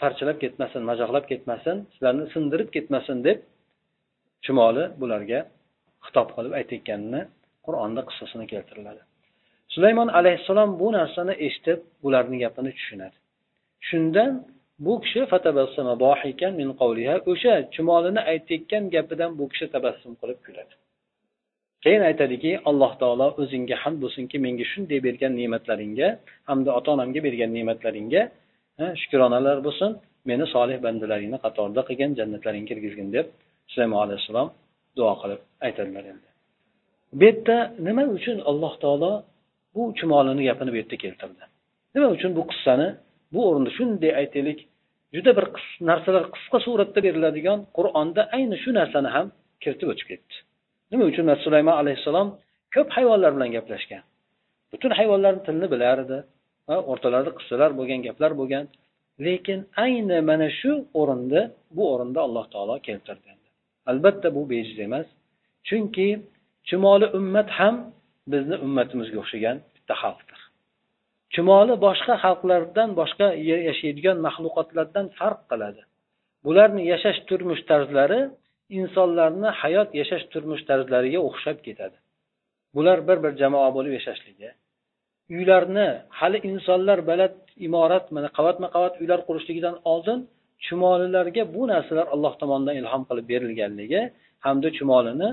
parchalab 0.00 0.36
ketmasin 0.44 0.82
majoqlab 0.90 1.24
ketmasin 1.30 1.76
sizlarni 1.92 2.24
sindirib 2.34 2.68
ketmasin 2.76 3.18
deb 3.28 3.38
chumoli 4.44 4.84
bularga 5.00 5.40
xitob 6.06 6.28
qilib 6.36 6.52
aytayotganini 6.58 7.20
qur'onda 7.66 8.00
qissasini 8.08 8.46
keltiriladi. 8.52 9.02
Sulaymon 9.74 10.08
alayhissalom 10.18 10.70
bu 10.80 10.88
narsani 10.98 11.34
eshitib 11.46 11.78
bularni 12.02 12.36
gapini 12.44 12.70
tushunadi. 12.78 13.16
Shundan 13.88 14.32
bu 14.78 15.00
kishi 15.00 15.20
min 16.60 16.68
o'sha 17.32 17.54
chumolini 17.74 18.20
aytayotgan 18.32 18.84
gapidan 18.94 19.30
bu 19.38 19.44
kishi 19.52 19.66
tabassum 19.74 20.12
qilib 20.20 20.38
kuladi. 20.46 20.74
Keyin 21.84 22.02
aytadiki 22.10 22.50
alloh 22.70 22.92
taolo 23.02 23.28
o'zingga 23.42 23.76
hamd 23.82 23.98
bo'lsinki 24.04 24.36
menga 24.46 24.64
shunday 24.72 24.98
bergan 25.06 25.32
ne'matlaringga 25.40 26.08
hamda 26.48 26.70
ota 26.78 26.88
onamga 26.96 27.20
bergan 27.26 27.50
ne'matlaringga 27.56 28.22
shukronalar 29.00 29.58
bo'lsin 29.66 29.90
meni 30.30 30.46
solih 30.54 30.78
bandalaringni 30.86 31.38
qatorida 31.44 31.82
qilgin 31.88 32.10
jannatlaringga 32.18 32.68
kirgizgin 32.70 33.08
deb 33.16 33.26
sulaymon 33.72 34.00
alayhissalom 34.06 34.48
duo 34.98 35.12
qilib 35.22 35.40
aytadilar 35.66 36.04
endi. 36.12 36.28
Bu 37.18 37.24
yerda 37.28 37.56
nima 37.86 38.04
uchun 38.16 38.38
alloh 38.50 38.74
taolo 38.84 39.12
bu 39.74 39.82
chumolini 39.98 40.42
gapini 40.48 40.70
bu 40.72 40.76
yerda 40.80 40.96
keltirdi. 41.04 41.44
Nima 41.94 42.08
uchun 42.16 42.30
bu 42.38 42.42
qissani 42.50 42.88
bu 43.32 43.40
o'rinda 43.48 43.70
shunday 43.78 44.12
aytaylik 44.20 44.58
juda 45.14 45.30
bir 45.38 45.46
narsalar 45.90 46.24
qisqa 46.34 46.58
suratda 46.66 47.00
beriladigan 47.06 47.58
qur'onda 47.76 48.22
ayni 48.36 48.56
shu 48.62 48.70
narsani 48.80 49.08
ham 49.16 49.26
kiritib 49.62 49.88
o'tib 49.92 50.06
ketdi. 50.10 50.34
Nima 50.92 51.04
uchun 51.10 51.26
sulaymon 51.44 51.76
alayhissalom 51.82 52.28
ko'p 52.74 52.88
hayvonlar 52.96 53.30
bilan 53.36 53.50
gaplashgan? 53.56 54.02
Butun 54.72 54.92
hayvonlarni 54.98 55.40
tilini 55.46 55.68
bilar 55.74 55.96
edi 56.04 56.18
va 56.68 56.76
o'rtalarida 56.90 57.32
qissalar 57.38 57.70
bo'lgan 57.78 58.00
gaplar 58.06 58.32
bo'lgan. 58.40 58.64
Lekin 59.26 59.60
ayni 59.84 60.18
mana 60.30 60.48
shu 60.60 60.72
o'rinda 61.00 61.40
bu 61.76 61.82
o'rinda 61.92 62.20
alloh 62.26 62.44
taolo 62.54 62.76
keltirdi 62.88 63.30
albatta 63.86 64.34
bu 64.34 64.50
bejiz 64.50 64.78
emas. 64.78 65.06
Chunki 65.64 66.08
chumoli 66.64 67.06
ummat 67.18 67.50
ham 67.50 67.74
bizni 68.32 68.56
ummatimizga 68.66 69.18
o'xshagan 69.22 69.56
bitta 69.76 69.94
xalqdir. 70.02 70.40
Chumoli 71.34 71.74
boshqa 71.86 72.14
xalqlardan 72.24 72.90
boshqa 73.00 73.28
yashaydigan 73.68 74.16
maxluqotlardan 74.26 75.06
farq 75.18 75.40
qiladi. 75.50 75.82
Bularni 76.46 76.82
yashash 76.92 77.18
turmush 77.28 77.62
tarzlari 77.70 78.20
insonlarni 78.80 79.48
hayot 79.60 79.88
yashash 80.00 80.24
turmush 80.32 80.62
tarzlariga 80.70 81.20
o'xshab 81.28 81.58
ketadi. 81.66 81.96
Bular 82.76 82.98
bir 83.08 83.18
bir 83.24 83.32
jamoa 83.42 83.68
bo'lib 83.76 83.92
yashashligi 83.98 84.50
uylarni 85.30 85.88
hali 86.08 86.38
insonlar 86.50 86.98
baland 87.10 87.36
imorat 87.66 88.06
mana 88.16 88.28
qavatma 88.36 88.68
qavat 88.74 88.94
uylar 89.02 89.20
qurishligidan 89.28 89.76
oldin 89.92 90.18
chumolilarga 90.66 91.42
bu 91.54 91.62
narsalar 91.72 92.06
alloh 92.14 92.32
tomonidan 92.40 92.76
ilhom 92.80 93.02
qilib 93.08 93.26
berilganligi 93.32 94.02
hamda 94.46 94.68
chumolini 94.78 95.28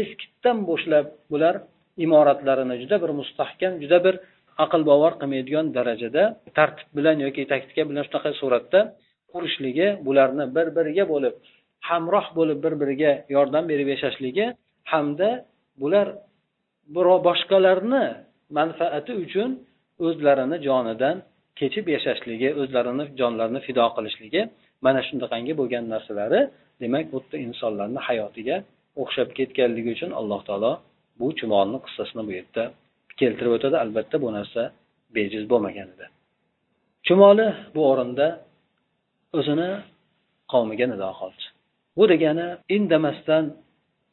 eskitdan 0.00 0.58
boshlab 0.70 1.06
bular 1.32 1.54
imoratlarini 2.04 2.74
juda 2.82 2.96
bir 3.02 3.10
mustahkam 3.20 3.72
juda 3.82 3.98
bir 4.06 4.14
aql 4.64 4.82
bovar 4.90 5.12
qilmaydigan 5.20 5.66
darajada 5.76 6.22
tartib 6.58 6.88
bilan 6.96 7.16
yoki 7.24 7.42
taktika 7.52 7.82
bilan 7.90 8.04
shunaqa 8.08 8.30
suratda 8.40 8.80
qurishligi 9.32 9.88
bularni 10.06 10.44
bir 10.56 10.66
biriga 10.76 11.04
bo'lib 11.12 11.34
hamroh 11.88 12.26
bo'lib 12.38 12.58
bir 12.64 12.74
biriga 12.80 13.12
yordam 13.36 13.64
berib 13.70 13.88
yashashligi 13.94 14.46
hamda 14.92 15.30
bular 15.82 16.06
boshqalarni 17.28 18.04
manfaati 18.58 19.12
uchun 19.24 19.50
o'zlarini 20.06 20.56
jonidan 20.68 21.16
kechib 21.60 21.86
yashashligi 21.94 22.48
o'zlarini 22.60 23.04
jonlarini 23.20 23.60
fido 23.66 23.84
qilishligi 23.96 24.42
mana 24.84 25.00
shunaqangi 25.08 25.52
bo'lgan 25.60 25.84
narsalari. 25.94 26.40
Demak 26.82 27.04
xuddi 27.12 27.36
insonlarni 27.46 28.00
hayotiga 28.08 28.56
o'xshab 29.02 29.28
ketganligi 29.38 29.90
uchun 29.96 30.10
alloh 30.20 30.40
taolo 30.48 30.72
bu 31.22 31.28
chumolni 31.38 31.78
qissasini 31.84 32.22
bu 32.28 32.32
yerda 32.38 32.62
keltirib 33.20 33.52
o'tadi 33.56 33.76
albatta 33.84 34.16
bu 34.24 34.28
narsa 34.36 34.62
bejiz 35.16 35.44
bo'lmagan 35.52 35.88
edi. 35.94 36.06
Chumoli 37.06 37.48
bu 37.74 37.80
o'rinda 37.90 38.26
o'zini 39.38 39.70
qavmiga 40.52 40.86
nido 40.92 41.10
qildi. 41.20 41.44
Bu 41.96 42.04
degani 42.12 42.48
indamasdan 42.76 43.44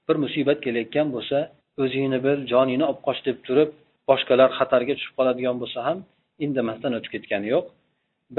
bir 0.07 0.15
musibat 0.23 0.59
kelayotgan 0.65 1.07
bo'lsa 1.15 1.37
o'zingni 1.83 2.19
bil 2.25 2.39
joningni 2.51 2.85
olib 2.89 3.01
qoch 3.07 3.19
deb 3.27 3.37
turib 3.47 3.69
boshqalar 4.09 4.49
xatarga 4.59 4.93
tushib 4.97 5.13
qoladigan 5.19 5.55
bo'lsa 5.61 5.79
ham 5.87 5.97
indamasdan 6.45 6.91
o'tib 6.97 7.11
ketgani 7.15 7.47
yo'q. 7.53 7.65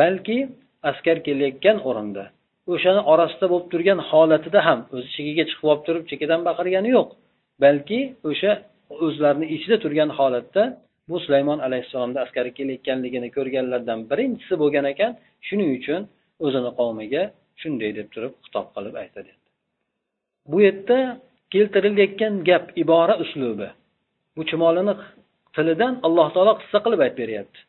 Balki 0.00 0.39
askar 0.91 1.17
kelayotgan 1.27 1.77
o'rinda 1.89 2.25
o'shani 2.75 3.03
orasida 3.12 3.47
bo'lib 3.53 3.69
turgan 3.73 4.00
holatida 4.11 4.61
ham 4.69 4.81
o'zi 4.95 5.09
chekiga 5.17 5.45
chiqib 5.50 5.67
olib 5.73 5.83
turib 5.87 6.05
chekkadan 6.11 6.41
baqirgani 6.49 6.91
yo'q. 6.97 7.09
Balki 7.64 8.00
o'sha 8.31 8.52
o'zlarini 9.05 9.47
ichida 9.57 9.76
turgan 9.85 10.11
holatda 10.19 10.62
bu 11.11 11.17
sulaymon 11.25 11.59
alayhissalomni 11.67 12.19
askari 12.25 12.50
kelayotganligini 12.59 13.29
ko'rganlardan 13.37 14.00
birinchisi 14.11 14.55
bo'lgan 14.62 14.85
ekan 14.93 15.12
shuning 15.47 15.71
uchun 15.79 16.00
o'zini 16.45 16.71
qavmiga 16.79 17.23
shunday 17.61 17.90
deb 17.99 18.09
turib 18.14 18.33
xitob 18.45 18.67
qilib 18.75 18.95
aytadi. 19.02 19.31
Bu 20.50 20.59
yerda 20.67 20.99
keltirilayotgan 21.55 22.35
gap 22.49 22.64
ibora 22.83 23.14
uslubi. 23.25 23.69
Bu 24.37 24.43
chumolini 24.50 24.95
tilidan 25.57 25.95
alloh 26.07 26.29
taolo 26.35 26.52
qissa 26.61 26.79
qilib 26.85 27.00
aytib 27.05 27.19
beryapti. 27.23 27.61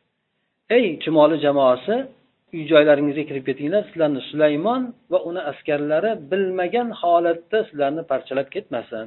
Ey 0.76 0.86
chumoli 1.04 1.36
jamoasi 1.46 1.94
uy 2.54 2.62
joylaringizga 2.72 3.24
kirib 3.28 3.44
ketinglar 3.48 3.82
sizlarni 3.88 4.20
sulaymon 4.30 4.82
va 5.12 5.18
uni 5.28 5.42
askarlari 5.52 6.12
bilmagan 6.30 6.88
holatda 7.00 7.58
sizlarni 7.68 8.02
parchalab 8.10 8.48
ketmasin. 8.54 9.06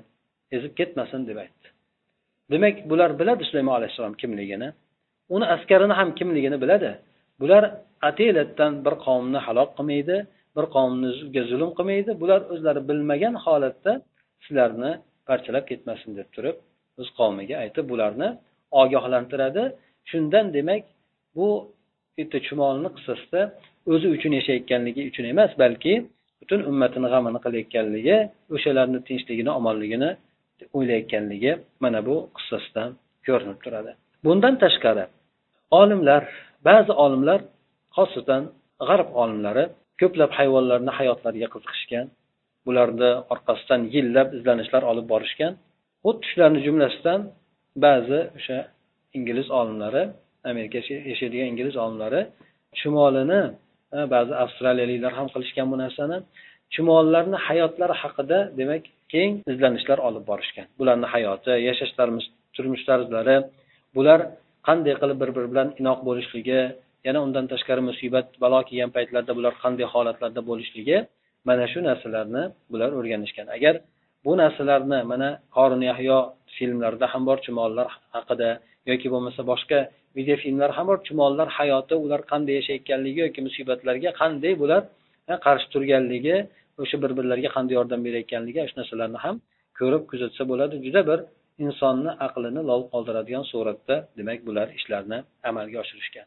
Ezib 0.51 0.73
ketmasin 0.79 1.27
deb 1.27 1.37
aytdi. 1.43 1.67
Demak 2.51 2.89
bular 2.89 3.19
biladi 3.19 3.43
sulaymon 3.49 3.75
alayhissalom 3.79 4.13
kimligini. 4.13 4.69
Uni 5.29 5.45
askarini 5.45 5.93
ham 5.93 6.15
kimligini 6.15 6.61
biladi. 6.61 6.91
Bular 7.39 7.63
atelatdan 8.01 8.73
bir 8.85 8.95
qavmni 9.05 9.39
halok 9.47 9.69
qilmaydi 9.77 10.17
bir 10.55 10.65
qavmga 10.75 11.43
zulm 11.51 11.71
qilmaydi. 11.77 12.11
Bular 12.21 12.39
o'zlari 12.53 12.81
bilmagan 12.89 13.35
holatda 13.45 13.91
sizlarni 14.45 14.91
parchalab 15.27 15.65
ketmasin 15.71 16.11
deb 16.19 16.27
turib 16.35 16.57
o'z 16.99 17.09
qavmiga 17.19 17.55
aytib 17.63 17.85
bularni 17.91 18.29
ogohlantiradi. 18.81 19.63
Shundan 20.09 20.45
demak 20.57 20.83
bu 21.35 21.47
bitta 22.17 22.37
chumolni 22.47 22.89
qissasida 22.95 23.41
o'zi 23.93 24.07
uchun 24.15 24.31
yashayotganligi 24.39 25.01
uchun 25.09 25.25
emas 25.33 25.51
balki 25.63 25.93
butun 26.41 26.59
ummatini 26.69 27.07
g'amini 27.13 27.39
qilayotganligi 27.45 28.17
o'shalarni 28.55 28.99
tinchligini 29.07 29.51
omonligini 29.59 30.09
o'ylayotganligi 30.77 31.51
mana 31.83 31.99
bu 32.07 32.15
qissasidan 32.37 32.89
ko'rinib 33.27 33.59
turadi. 33.65 33.91
Bundan 34.25 34.55
tashqari 34.63 35.05
olimlar 35.81 36.23
ba'zi 36.67 36.91
olimlar 37.05 37.39
xosatan 37.97 38.43
g'arb 38.87 39.09
olimlari 39.21 39.65
ko'plab 40.01 40.31
hayvonlarni 40.39 40.91
hayotlariga 40.99 41.47
qiziqishgan 41.53 42.05
bularni 42.67 43.11
orqasidan 43.33 43.81
yillab 43.95 44.27
izlanishlar 44.37 44.83
olib 44.91 45.05
borishgan 45.13 45.53
xuddi 46.05 46.23
shularni 46.31 46.59
jumlasidan 46.67 47.19
ba'zi 47.85 48.19
o'sha 48.37 48.57
ingliz 49.17 49.47
olimlari 49.59 50.03
amerika 50.51 50.79
yashaydigan 51.11 51.47
ingliz 51.53 51.75
olimlari 51.83 52.21
chumolini 52.79 53.41
ba'zi 54.13 54.33
avstraliyaliklar 54.43 55.11
ham 55.19 55.27
qilishgan 55.33 55.67
bu 55.71 55.77
narsani 55.83 56.17
chumollarni 56.73 57.37
hayotlari 57.47 57.95
haqida 58.01 58.37
demak 58.59 58.83
keng 59.13 59.31
izlanishlar 59.51 59.99
olib 60.07 60.23
borishgan. 60.31 60.65
Bularni 60.79 61.07
hayoti 61.13 61.53
yashash 61.67 61.93
turmush 62.55 62.83
tarzlari 62.89 63.37
bular 63.95 64.19
qanday 64.67 64.93
qilib 65.01 65.17
bir 65.21 65.29
biri 65.35 65.47
bilan 65.53 65.67
inoq 65.81 65.99
bo'lishligi 66.07 66.59
yana 67.07 67.19
undan 67.25 67.45
tashqari 67.51 67.81
musibat 67.89 68.27
balo 68.43 68.59
kelgan 68.69 68.91
paytlarda 68.95 69.31
bular 69.37 69.53
qanday 69.63 69.85
holatlarda 69.93 70.41
bo'lishligi 70.49 70.97
mana 71.47 71.65
shu 71.71 71.79
narsalarni 71.89 72.43
bular 72.71 72.89
o'rganishgan. 72.99 73.47
Agar 73.57 73.75
bu 74.25 74.31
narsalarni 74.41 74.99
mana 75.11 75.29
qorin 75.55 75.81
yahyo 75.91 76.17
filmlarida 76.55 77.05
ham 77.13 77.23
bor 77.29 77.37
chumollar 77.45 77.87
haqida 78.15 78.49
yoki 78.89 79.07
bo'lmasa 79.13 79.41
boshqa 79.51 79.79
videofilmlar 80.17 80.69
ham 80.77 80.85
bor 80.89 80.97
chumollar 81.07 81.47
hayoti 81.57 81.95
ular 82.03 82.21
qanday 82.31 82.53
yashayotganligi 82.59 83.19
yoki 83.25 83.41
musibatlarga 83.47 84.09
qanday 84.21 84.53
bular 84.61 84.81
qarshi 85.45 85.67
turganligi 85.73 86.35
o'sha 86.81 86.97
bir 87.03 87.11
birlariga 87.17 87.49
qanday 87.55 87.73
yordam 87.79 88.01
berayotganligi 88.07 88.59
shu 88.69 88.75
narsalarni 88.79 89.19
ham 89.25 89.35
ko'rib 89.79 90.03
kuzatsa 90.11 90.43
bo'ladi. 90.51 90.75
Juda 90.85 91.01
bir 91.09 91.19
insonni 91.65 92.11
aqlini 92.25 92.61
lol 92.69 92.81
qoldiradigan 92.93 93.43
suratda 93.51 93.95
demak 94.17 94.39
bular 94.47 94.67
ishlarni 94.79 95.17
amalga 95.49 95.77
oshirishgan. 95.83 96.25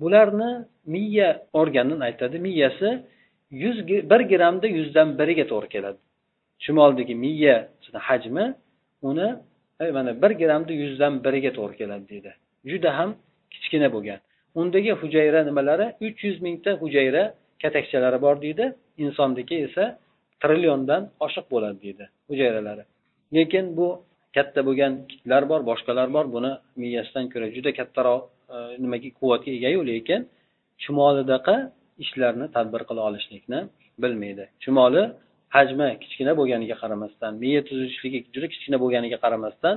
Bularni 0.00 0.50
miya 0.94 1.28
organini 1.60 2.04
aytadi. 2.08 2.36
Miyasi 2.46 2.90
yuz 3.62 3.76
bir 3.88 4.20
grammda 4.32 4.66
yuzdan 4.78 5.08
biriga 5.20 5.44
to'g'ri 5.52 5.68
keladi. 5.74 5.98
Chimoldagi 6.62 7.14
miya 7.24 7.56
hajmi 8.08 8.46
uni 9.08 9.28
mana 9.96 10.12
bir 10.22 10.32
grammda 10.40 10.72
yuzdan 10.82 11.12
biriga 11.24 11.50
to'g'ri 11.58 11.76
keladi 11.80 12.04
deydi. 12.12 12.32
Juda 12.70 12.90
ham 12.98 13.10
kichkina 13.52 13.88
bo'lgan. 13.94 14.18
Undagi 14.60 14.92
hujayra 15.02 15.40
nimalari? 15.48 15.86
Uch 16.06 16.18
yuz 16.26 16.36
mingta 16.46 16.70
hujayra 16.82 17.22
katakchalari 17.64 18.18
bor 18.26 18.36
deydi. 18.44 18.64
Insonniki 19.04 19.56
esa 19.66 19.84
trilliondan 20.42 21.02
oshiq 21.26 21.46
bo'ladi 21.54 21.78
deydi 21.84 22.04
hujayralari. 22.30 22.84
Lekin 23.36 23.64
bu 23.78 23.88
katta 24.36 24.60
bo'lgan 24.68 24.92
kitlar 25.10 25.42
bor 25.50 25.60
boshqalar 25.70 26.08
bor. 26.16 26.24
Buni 26.34 26.52
miyasidan 26.82 27.26
ko'ra 27.32 27.46
juda 27.56 27.70
kattaroq 27.78 28.22
e, 28.54 28.56
nimaga 28.82 29.10
quvvatga 29.18 29.50
egayu 29.58 29.80
lekin 29.92 30.20
chumolidaqa 30.82 31.56
ishlarni 32.04 32.46
tadbir 32.56 32.82
qila 32.88 33.00
olishlikni 33.08 33.58
bilmaydi. 34.02 34.44
Chumoli 34.62 35.02
hajmi 35.56 35.88
kichkina 36.02 36.32
bo'lganiga 36.40 36.76
qaramasdan 36.82 37.32
miya 37.42 37.60
tuzishligi 37.68 38.18
juda 38.34 38.46
kichkina 38.52 38.76
bo'lganiga 38.82 39.18
qaramasdan 39.24 39.74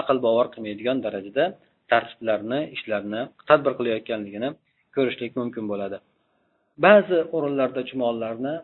aql 0.00 0.16
bovar 0.26 0.46
qilmaydigan 0.54 0.98
darajada 1.06 1.44
tartiblarni 1.92 2.60
ishlarni 2.76 3.20
tadbir 3.48 3.72
qilayotganligini 3.78 4.48
ko'rishlik 4.96 5.32
mumkin 5.40 5.64
bo'ladi. 5.72 5.96
Ba'zi 6.84 7.18
o'rinlarda 7.36 7.82
chumollarni 7.88 8.54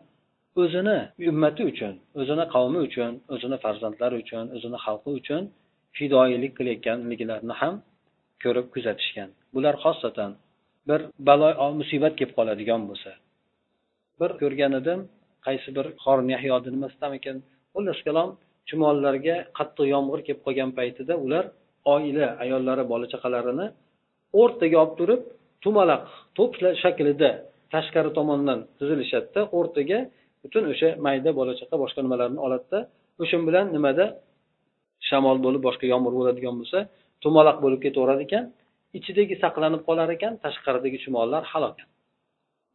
o'zini 0.61 0.97
ummati 1.31 1.63
uchun 1.71 1.93
o'zini 2.21 2.45
qavmi 2.55 2.79
uchun 2.87 3.11
o'zini 3.33 3.57
farzandlari 3.63 4.15
uchun 4.23 4.45
o'zini 4.55 4.77
xalqi 4.85 5.11
uchun 5.19 5.43
fidoyilik 5.97 6.53
qilayotganliklarini 6.57 7.55
ham 7.61 7.75
ko'rib 8.43 8.67
kuzatishgan. 8.73 9.29
Bular 9.55 9.75
xosatan 9.83 10.31
bir 10.89 10.99
balo 11.27 11.49
musibat 11.79 12.13
kelib 12.19 12.33
qoladigan 12.37 12.81
bo'lsa. 12.89 13.11
Bir 14.19 14.31
ko'rgan 14.41 14.73
edim 14.81 14.99
qaysi 15.45 15.69
bir 15.77 15.85
qorin 16.03 16.27
yahyoni 16.35 16.69
nimasidan 16.75 17.11
ekan 17.19 17.37
xullas 17.73 17.99
kalom 18.07 18.29
chumollarga 18.69 19.35
qattiq 19.57 19.85
yomg'ir 19.93 20.19
kelib 20.27 20.41
qolgan 20.45 20.69
paytida 20.79 21.13
ular 21.25 21.45
oila 21.93 22.27
ayollari 22.43 22.83
bola 22.91 23.05
chaqalarini 23.13 23.67
o'rtaga 24.41 24.77
olib 24.83 24.93
turib 24.99 25.21
tumalaq 25.63 26.03
to'p 26.37 26.51
shaklida 26.83 27.29
tashqari 27.73 28.11
tomondan 28.17 28.59
tizilishadida 28.79 29.41
o'rtaga 29.57 29.99
butun 30.43 30.63
o'sha 30.71 30.89
mayda 31.05 31.29
bola 31.39 31.53
chaqa 31.59 31.75
boshqa 31.83 31.99
nimalarni 32.05 32.39
oladida. 32.45 32.79
O'sha 33.23 33.37
bilan 33.47 33.65
nimada? 33.75 34.05
Shamol 35.09 35.37
bo'lib 35.45 35.61
boshqa 35.67 35.85
yomg'ir 35.93 36.13
bo'ladigan 36.19 36.55
bo'lsa 36.61 36.79
tumaloq 37.23 37.57
bo'lib 37.63 37.79
ketaverar 37.85 38.19
ekan 38.25 38.43
ichidagi 38.97 39.35
saqlanib 39.43 39.81
qolar 39.87 40.09
ekan 40.17 40.33
tashqaridagi 40.45 40.97
chumollar 41.03 41.43
halok. 41.51 41.77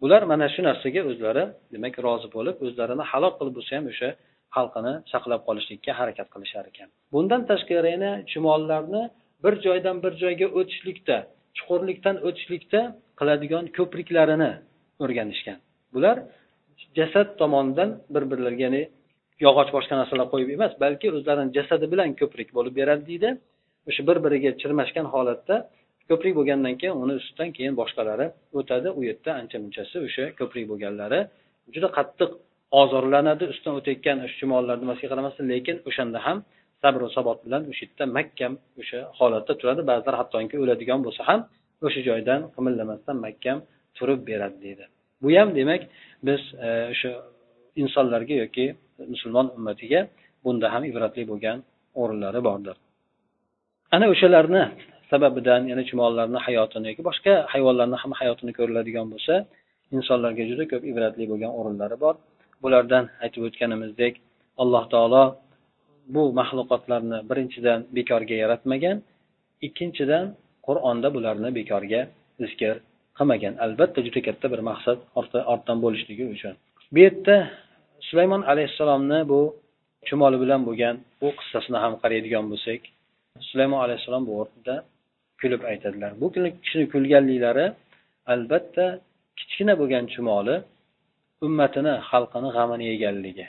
Bular 0.02 0.22
mana 0.32 0.46
shu 0.54 0.60
narsaga 0.68 1.00
o'zlari 1.10 1.44
demak 1.74 1.94
rozi 2.06 2.28
bo'lib 2.36 2.56
o'zlarini 2.66 3.04
halok 3.10 3.34
qilib 3.38 3.54
bo'lsa 3.58 3.72
ham 3.78 3.86
o'sha 3.92 4.08
xalqini 4.56 4.92
saqlab 5.12 5.40
qolishlikka 5.48 5.92
harakat 6.00 6.28
qilishar 6.34 6.64
ekan. 6.70 6.88
Bundan 7.14 7.42
tashqari 7.50 7.88
yana 7.94 8.12
chumollarni 8.30 9.02
bir 9.44 9.54
joydan 9.66 9.96
bir 10.04 10.12
joyga 10.22 10.46
o'tishlikda 10.58 11.16
chuqurlikdan 11.56 12.16
o'tishlikda 12.28 12.80
qiladigan 13.18 13.64
ko'priklarini 13.76 14.52
o'rganishgan. 15.02 15.58
Bular 15.94 16.16
jasad 16.98 17.28
tomonidan 17.40 17.90
bir 18.14 18.24
birlariga 18.30 18.64
ya'ni 18.66 18.82
yog'och 19.44 19.70
boshqa 19.76 19.94
narsalar 20.00 20.26
qo'yib 20.32 20.50
emas 20.56 20.72
balki 20.84 21.06
o'zlarini 21.16 21.50
jasadi 21.58 21.86
bilan 21.92 22.10
ko'prik 22.20 22.48
bo'lib 22.56 22.74
beradi 22.80 23.04
deydi. 23.10 23.30
O'sha 23.88 24.02
bir 24.08 24.18
biriga 24.24 24.50
chirmashgan 24.60 25.06
holatda 25.14 25.56
ko'prik 26.10 26.34
bo'lgandan 26.38 26.74
keyin 26.80 26.96
uni 27.02 27.14
ustidan 27.20 27.50
keyin 27.56 27.74
boshqalari 27.80 28.26
o'tadi. 28.58 28.88
U 28.98 29.00
yerda 29.08 29.30
ancha 29.40 29.56
munchasi 29.64 29.96
o'sha 30.06 30.24
ko'prik 30.40 30.64
bo'lganlari 30.70 31.20
juda 31.74 31.88
qattiq 31.98 32.30
ozorlanadi 32.80 33.44
ustidan 33.52 33.74
o'tayotgan 33.80 34.16
o'sha 34.24 34.36
chumollar 34.40 34.76
nimasiga 34.82 35.08
qaramasdan 35.12 35.46
lekin 35.52 35.76
o'shanda 35.88 36.18
ham 36.26 36.38
sabr 36.82 37.00
sabot 37.16 37.38
bilan 37.46 37.62
o'sha 37.70 37.82
yerda 37.86 38.04
mahkam 38.18 38.52
o'sha 38.80 38.98
holatda 39.18 39.52
turadi. 39.60 39.80
Ba'zilar 39.90 40.14
hattoki 40.20 40.56
o'ladigan 40.62 41.00
bo'lsa 41.06 41.22
ham 41.30 41.40
o'sha 41.86 42.00
joydan 42.08 42.40
qimillamasdan 42.54 43.16
mahkam 43.26 43.58
turib 43.98 44.20
beradi 44.30 44.58
deydi. 44.64 44.84
Bu 45.22 45.28
ham 45.38 45.48
demak 45.58 45.82
biz 46.26 46.40
e, 46.66 46.68
o'sha 46.92 47.10
insonlarga 47.82 48.34
yoki 48.42 48.66
musulmon 49.12 49.46
ummatiga 49.56 50.00
bunda 50.44 50.66
ham 50.74 50.82
ibratli 50.90 51.22
bo'lgan 51.30 51.58
o'rinlari 52.00 52.40
bordir. 52.48 52.76
Ana 53.94 54.06
o'shalarni 54.12 54.62
sababidan 55.10 55.62
ya'ni 55.70 55.84
chumollarni 55.90 56.38
hayotini 56.46 56.86
yoki 56.90 57.02
boshqa 57.08 57.32
hayvonlarni 57.52 57.96
ham 58.02 58.12
hayotini 58.20 58.52
ko'riladigan 58.58 59.06
bo'lsa 59.12 59.34
insonlarga 59.96 60.42
juda 60.50 60.64
ko'p 60.72 60.82
ibratli 60.92 61.24
bo'lgan 61.30 61.52
o'rinlari 61.60 61.96
bor. 62.04 62.14
Bulardan 62.62 63.04
aytib 63.24 63.42
o'tganimizdek 63.48 64.14
alloh 64.62 64.84
taolo 64.94 65.24
bu 66.14 66.22
maxluqotlarni 66.40 67.18
birinchidan 67.30 67.80
bekorga 67.96 68.36
yaratmagan 68.44 68.96
ikkinchidan 69.66 70.24
qur'onda 70.66 71.08
bularni 71.16 71.50
bekorga 71.58 72.00
zikr 72.42 72.74
qilmagan. 73.18 73.54
Albatta 73.64 74.00
juda 74.06 74.20
katta 74.28 74.46
bir 74.52 74.60
maqsad 74.70 74.98
ortdan 75.52 75.78
bo'lishligi 75.84 76.24
uchun. 76.34 76.54
Bu 76.92 76.98
yerda 77.04 77.36
sulaymon 78.08 78.42
alayhissalomni 78.52 79.20
bu 79.32 79.40
chumoli 80.08 80.36
bilan 80.42 80.60
bo'lgan 80.68 80.94
bu 81.20 81.28
qissasini 81.38 81.78
ham 81.84 81.94
qaraydigan 82.02 82.44
bo'lsak 82.52 82.80
sulaymon 83.50 83.80
alayhissalom 83.84 84.22
bu 84.28 84.32
o'rnida 84.40 84.74
kulib 85.40 85.62
aytadilar. 85.70 86.10
Bu 86.20 86.26
kishini 86.62 86.86
kulganliklari 86.92 87.66
albatta 88.32 88.86
kichkina 89.38 89.74
bo'lgan 89.80 90.04
chumoli 90.14 90.56
ummatini 91.46 91.94
xalqini 92.10 92.48
g'amini 92.56 92.84
yeganligi. 92.92 93.46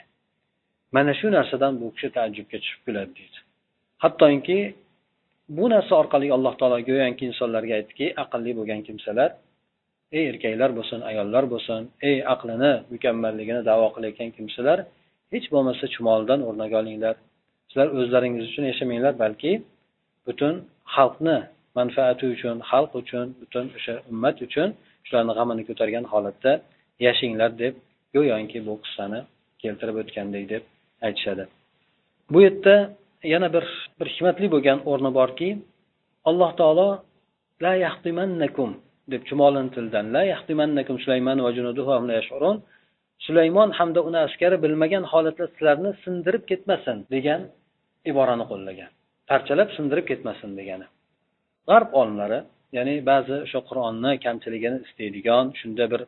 Mana 0.94 1.12
shu 1.20 1.26
narsadan 1.36 1.72
bu 1.80 1.86
kishi 1.94 2.08
taajjubga 2.16 2.58
tushib 2.62 2.80
kuladi 2.86 3.12
deydi. 3.18 3.38
Hattoki 4.04 4.58
bu 5.56 5.64
narsa 5.74 5.92
orqali 6.02 6.26
alloh 6.36 6.54
taolo 6.60 6.78
go'yoki 6.88 7.22
insonlarga 7.30 7.74
aytdiki 7.78 8.06
aqlli 8.22 8.52
bo'lgan 8.58 8.80
kimsalar 8.88 9.30
ey 10.16 10.24
erkaklar 10.30 10.70
bo'lsin 10.78 11.00
ayollar 11.10 11.44
bo'lsin 11.52 11.80
ey 12.08 12.16
aqlini 12.34 12.72
mukammalligini 12.92 13.62
davo 13.70 13.86
qilayotgan 13.94 14.30
kimsalar 14.36 14.78
hech 15.32 15.46
bo'lmasa 15.54 15.84
chumoldan 15.94 16.40
o'rnak 16.48 16.72
olinglar. 16.80 17.14
Sizlar 17.68 17.88
o'zlaringiz 17.98 18.44
uchun 18.50 18.64
yashamanglar 18.70 19.14
balki 19.24 19.52
butun 20.26 20.54
xalqni 20.94 21.36
manfaati 21.78 22.24
uchun 22.34 22.56
xalq 22.70 22.92
uchun 23.02 23.26
butun 23.40 23.64
o'sha 23.76 23.94
ummat 24.10 24.36
uchun 24.46 24.68
shularni 25.06 25.32
g'amini 25.38 25.62
ko'targan 25.68 26.04
holatda 26.12 26.52
yashanglar 27.06 27.50
deb 27.62 27.74
go'yoki 28.14 28.58
bu 28.66 28.74
qissani 28.84 29.20
keltirib 29.62 29.96
o'tgandek 30.02 30.44
deb 30.52 30.62
aytishadi. 31.06 31.44
Bu 32.32 32.38
yerda 32.46 32.74
yana 33.32 33.48
bir 33.54 33.64
bir 33.98 34.06
hikmatli 34.12 34.46
bo'lgan 34.54 34.78
o'rni 34.90 35.10
borki 35.18 35.48
alloh 36.28 36.50
taolo 36.60 36.88
la 37.64 37.72
yahtimannakum 37.84 38.70
deb 39.12 39.22
chumolini 39.28 39.70
tilidan 39.74 40.06
la 40.14 40.22
yahtimannakum 40.32 40.96
sulaymon 41.04 41.38
va 41.46 41.50
junuduhu 41.58 41.94
la 42.08 42.14
yashurun. 42.20 42.56
Sulaymon 43.26 43.70
hamda 43.78 44.00
uni 44.08 44.18
askari 44.26 44.56
bilmagan 44.64 45.04
holatda 45.12 45.44
sizlarni 45.52 45.90
sindirib 46.04 46.44
ketmasin 46.50 46.98
degan 47.14 47.40
iborani 48.10 48.44
qo'llagan. 48.50 48.90
Parchalab 49.30 49.68
sindirib 49.76 50.06
ketmasin 50.10 50.50
degani. 50.58 50.86
G'arb 51.68 51.90
olimlari 52.00 52.40
ya'ni 52.76 52.94
ba'zi 53.10 53.36
o'sha 53.46 53.60
qur'onni 53.68 54.12
kamchiligini 54.24 54.78
istaydigan 54.86 55.46
shunda 55.60 55.84
bir 55.92 56.02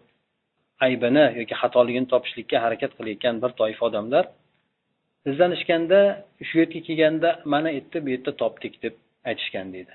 aybini 0.86 1.24
yoki 1.40 1.54
xatoligini 1.62 2.06
topishlikka 2.12 2.56
harakat 2.64 2.92
qilayotgan 2.98 3.36
bir 3.42 3.50
toifa 3.60 3.82
odamlar 3.88 4.24
izlanishganda 5.30 6.00
shu 6.48 6.54
yerga 6.62 6.80
kelganda 6.88 7.30
mana 7.52 7.70
yerda 7.78 7.98
bu 8.04 8.08
yerda 8.14 8.32
topdik 8.42 8.74
deb 8.84 8.94
aytishgan 9.28 9.66
deydi. 9.74 9.92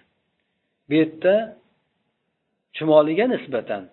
Bu 0.90 0.94
yerda 1.02 1.34
chumoliga 2.78 3.26
nisbatan 3.36 3.84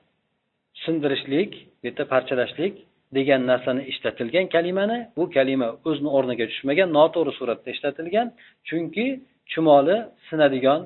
sindirishlik 0.84 1.50
bitta 1.84 2.04
parchalashlik 2.12 2.74
degan 3.16 3.42
narsani 3.50 3.82
ishlatilgan 3.92 4.46
kalimani 4.54 4.98
bu 5.16 5.24
kalima 5.36 5.68
o'zini 5.88 6.10
o'rniga 6.16 6.46
tushmagan 6.50 6.88
noto'g'ri 6.98 7.32
suratda 7.38 7.68
ishlatilgan 7.74 8.26
chunki 8.68 9.06
chumoli 9.52 9.96
sinadigan 10.28 10.80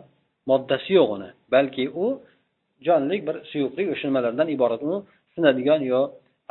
moddasi 0.50 0.90
yo'q 0.98 1.08
uni. 1.16 1.30
Balki 1.54 1.84
u 2.04 2.06
jonlik 2.86 3.20
bir 3.28 3.36
suyuqlik 3.50 3.86
o'sha 3.94 4.04
nimalardan 4.10 4.48
iborat 4.54 4.82
u 4.90 4.92
sinadigan 5.34 5.80
yo 5.92 6.00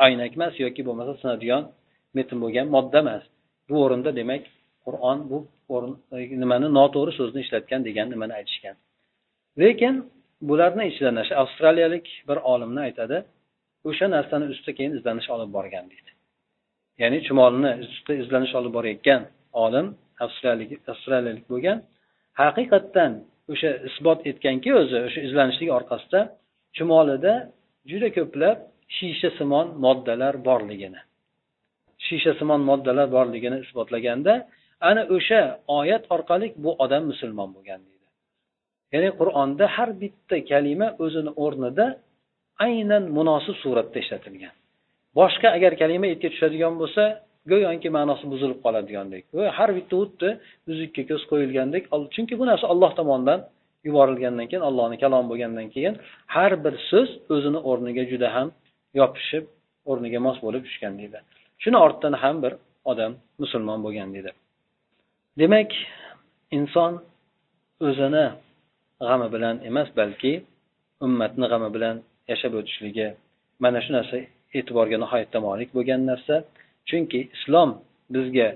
aynak 0.06 0.32
emas 0.38 0.54
yoki 0.66 0.82
bo'lmasa 0.88 1.14
sinadigan 1.22 1.64
metin 2.18 2.38
bo'lgan 2.44 2.68
modda 2.76 3.00
emas. 3.06 3.24
Bu 3.70 3.76
o'rinda 3.86 4.12
demak 4.20 4.44
qur'on 4.86 5.18
bu 5.32 5.38
nimani 6.44 6.68
noto'g'ri 6.80 7.12
so'zni 7.20 7.40
ishlatgan 7.46 7.82
degan 7.88 8.08
nimani 8.14 8.34
aytishgan. 8.40 8.76
Lekin 9.64 9.96
bularni 10.42 10.88
ichidan 10.92 11.16
avstraliyalik 11.16 12.08
bir 12.28 12.38
olimni 12.52 12.80
aytadi 12.88 13.18
o'sha 13.90 14.06
narsani 14.16 14.46
ustida 14.54 14.74
keyin 14.78 14.94
izlanish 14.98 15.30
olib 15.36 15.50
borgan 15.58 15.86
deydi. 15.92 16.12
Ya'ni 17.02 17.20
chumolni 17.28 17.72
ustida 17.84 18.14
izlanish 18.24 18.54
olib 18.60 18.74
borayotgan 18.78 19.22
olim 19.66 19.88
avstraliyalik 20.26 20.90
avstraliyalik 20.92 21.46
bo'lgan 21.52 21.78
haqiqatdan 22.42 23.12
o'sha 23.52 23.70
isbot 23.90 24.20
etganki 24.30 24.70
o'zi 24.82 24.98
o'sha 25.08 25.20
izlanishlik 25.28 25.70
orqasida 25.78 26.20
chumolida 26.78 27.34
juda 27.92 28.10
ko'plab 28.18 28.58
shishasimon 28.98 29.68
moddalar 29.86 30.34
borligini 30.50 31.02
shishasimon 32.08 32.62
moddalar 32.70 33.08
borligini 33.18 33.58
isbotlaganda 33.66 34.34
ana 34.90 35.02
o'sha 35.16 35.42
oyat 35.80 36.04
orqali 36.16 36.48
bu 36.64 36.72
odam 36.84 37.04
musulmon 37.12 37.50
bo'lgan 37.56 37.80
deydi. 37.88 37.97
Ya'ni 38.94 39.10
qur'onda 39.20 39.66
har 39.76 39.90
bitta 40.02 40.38
kalima 40.52 40.88
o'zini 41.04 41.32
o'rnida 41.44 41.86
aynan 42.68 43.04
munosib 43.18 43.56
suratda 43.64 43.98
ishlatilgan. 44.04 44.54
Boshqa 45.20 45.48
agar 45.58 45.72
kalima 45.82 46.08
etga 46.14 46.28
tushadigan 46.34 46.74
bo'lsa 46.82 47.04
go'yoki 47.52 47.90
ma'nosi 47.98 48.26
buzilib 48.34 48.60
qoladigandek 48.66 49.24
har 49.58 49.70
bitta 49.78 49.96
xuddi 50.02 50.30
uzukka 50.72 51.04
ko'z 51.10 51.22
qo'yilgandek 51.32 51.84
chunki 52.14 52.34
bu 52.40 52.46
narsa 52.50 52.66
alloh 52.74 52.92
tomonidan 53.00 53.40
yuborilgandan 53.88 54.48
keyin 54.52 54.64
allohni 54.70 54.98
kalomi 55.04 55.28
bo'lgandan 55.32 55.68
keyin 55.76 55.96
har 56.36 56.52
bir 56.64 56.74
so'z 56.90 57.10
o'zini 57.34 57.60
o'rniga 57.70 58.04
juda 58.12 58.28
ham 58.36 58.48
yopishib 59.00 59.44
o'rniga 59.90 60.20
mos 60.28 60.38
bo'lib 60.46 60.62
tushgan 60.68 60.94
deydi. 61.00 61.18
Shuni 61.64 61.78
ortidan 61.86 62.16
ham 62.24 62.36
bir 62.44 62.54
odam 62.92 63.12
musulmon 63.42 63.80
bo'lgan 63.86 64.10
deydi. 64.16 64.32
Demak 65.42 65.72
inson 66.58 66.94
o'zini 67.88 68.26
g'ami 69.08 69.28
bilan 69.36 69.56
emas 69.70 69.90
balki 70.00 70.34
ummatni 71.06 71.46
g'ami 71.52 71.70
bilan 71.76 71.96
yashab 72.32 72.54
o'tishligi 72.60 73.08
mana 73.64 73.80
shu 73.86 73.92
narsa 73.98 74.18
e'tiborga 74.58 74.98
nihoyatda 75.04 75.40
molik 75.48 75.70
bo'lgan 75.78 76.02
narsa. 76.12 76.36
Chunki 76.90 77.20
islom 77.36 77.70
bizga 78.16 78.48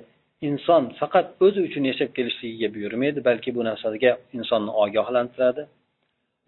inson 0.48 0.84
faqat 1.00 1.26
o'zi 1.46 1.60
uchun 1.68 1.84
yashab 1.92 2.10
kelishligiga 2.18 2.68
buyurmaydi 2.76 3.20
balki 3.30 3.50
bu 3.58 3.62
narsaga 3.70 4.12
insonni 4.38 4.72
ogohlantiradi. 4.84 5.64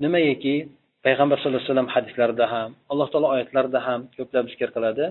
Nimagaki 0.03 0.56
payg'ambar 1.06 1.38
sallallohu 1.38 1.62
alayhi 1.62 1.71
vasallam 1.71 1.89
hadislarida 1.95 2.45
ham 2.53 2.69
alloh 2.91 3.08
taolo 3.12 3.27
oyatlarida 3.36 3.79
ham 3.88 4.01
ko'plab 4.17 4.45
zikr 4.51 4.69
qiladi. 4.75 5.06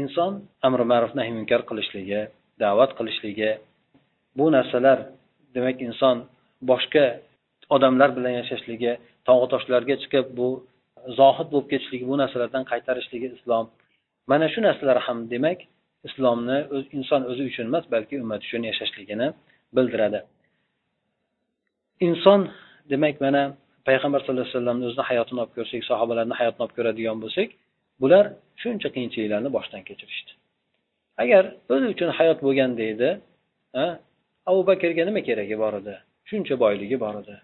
Inson 0.00 0.32
amri 0.66 0.84
ma'ruf 0.92 1.12
nahiy 1.18 1.34
munkar 1.38 1.60
qilishligi 1.68 2.20
da'vat 2.62 2.90
qilishligi 2.98 3.50
bu 4.38 4.46
narsalar 4.56 4.98
demak 5.54 5.76
inson 5.88 6.16
boshqa 6.70 7.04
odamlar 7.74 8.10
bilan 8.16 8.34
yashashligi 8.40 8.92
tog'u 9.28 9.46
toshlarga 9.52 9.96
chiqib 10.02 10.26
bu 10.38 10.48
zohid 11.20 11.48
bo'lib 11.52 11.68
ketishligi 11.72 12.04
bu 12.10 12.16
narsalardan 12.22 12.64
qaytarishligi 12.72 13.28
islom. 13.36 13.66
Mana 14.30 14.46
shu 14.52 14.60
narsalar 14.68 14.98
ham 15.06 15.18
demak 15.32 15.58
islomni 16.08 16.58
o'z 16.76 16.84
inson 16.98 17.22
o'zi 17.30 17.42
uchun 17.50 17.66
emas 17.70 17.84
balki 17.94 18.14
ummat 18.22 18.40
uchun 18.46 18.62
yashashligini 18.70 19.28
bildiradi. 19.76 20.20
Inson 22.06 22.40
demak 22.92 23.16
mana 23.24 23.42
payg'ambar 23.88 24.20
sallallohu 24.20 24.46
alayhi 24.46 24.56
vasallamni 24.56 24.84
o'zini 24.88 25.04
hayotini 25.10 25.38
olib 25.42 25.54
ko'rsak 25.58 25.82
sahobalarni 25.90 26.34
hayotini 26.40 26.62
olib 26.64 26.74
ko'radigan 26.78 27.18
bo'lsak 27.24 27.48
bular 28.02 28.24
shuncha 28.62 28.88
qiyinchiliklarni 28.94 29.50
boshdan 29.56 29.82
kechirishdi. 29.88 30.32
Agar 31.22 31.44
o'zi 31.74 31.86
uchun 31.94 32.10
hayot 32.18 32.38
bo'lganda 32.46 32.82
edi 32.92 33.10
abu 34.50 34.60
bakrga 34.70 35.02
nima 35.08 35.20
keragi 35.28 35.56
bor 35.62 35.74
edi? 35.80 35.94
Shuncha 36.30 36.54
boyligi 36.64 36.96
bor 37.04 37.14
edi. 37.22 37.34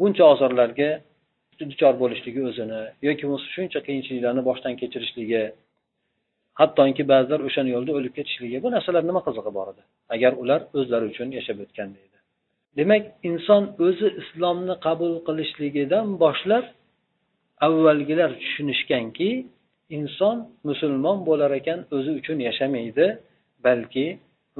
Buncha 0.00 0.24
ozorlarga 0.32 0.90
duchor 1.70 1.94
bo'lishligi 2.02 2.40
o'zini 2.50 2.80
yoki 3.08 3.22
bo'lmasa 3.26 3.48
shuncha 3.56 3.80
qiyinchiliklarni 3.86 4.42
boshdan 4.48 4.74
kechirishligi 4.80 5.42
hattoki 6.60 7.02
ba'zilar 7.12 7.40
o'shani 7.48 7.70
yo'lda 7.74 7.92
o'lib 7.98 8.12
ketishligi 8.18 8.58
bu 8.64 8.68
narsalar 8.76 9.02
nima 9.10 9.20
qizig'i 9.26 9.52
bor 9.58 9.66
edi? 9.72 9.82
Agar 10.14 10.32
ular 10.42 10.60
o'zlari 10.78 11.04
uchun 11.12 11.28
yashab 11.38 11.58
o'tganda 11.64 11.98
edi. 12.06 12.18
Demak 12.78 13.04
inson 13.28 13.62
o'zi 13.86 14.08
islomni 14.22 14.74
qabul 14.86 15.14
qilishligidan 15.26 16.06
boshlab 16.24 16.64
avvalgilar 17.66 18.30
tushunishganki 18.42 19.30
inson 19.98 20.36
musulmon 20.68 21.18
bo'lar 21.28 21.50
ekan 21.60 21.78
o'zi 21.96 22.10
uchun 22.20 22.38
yashamaydi 22.48 23.06
balki 23.66 24.06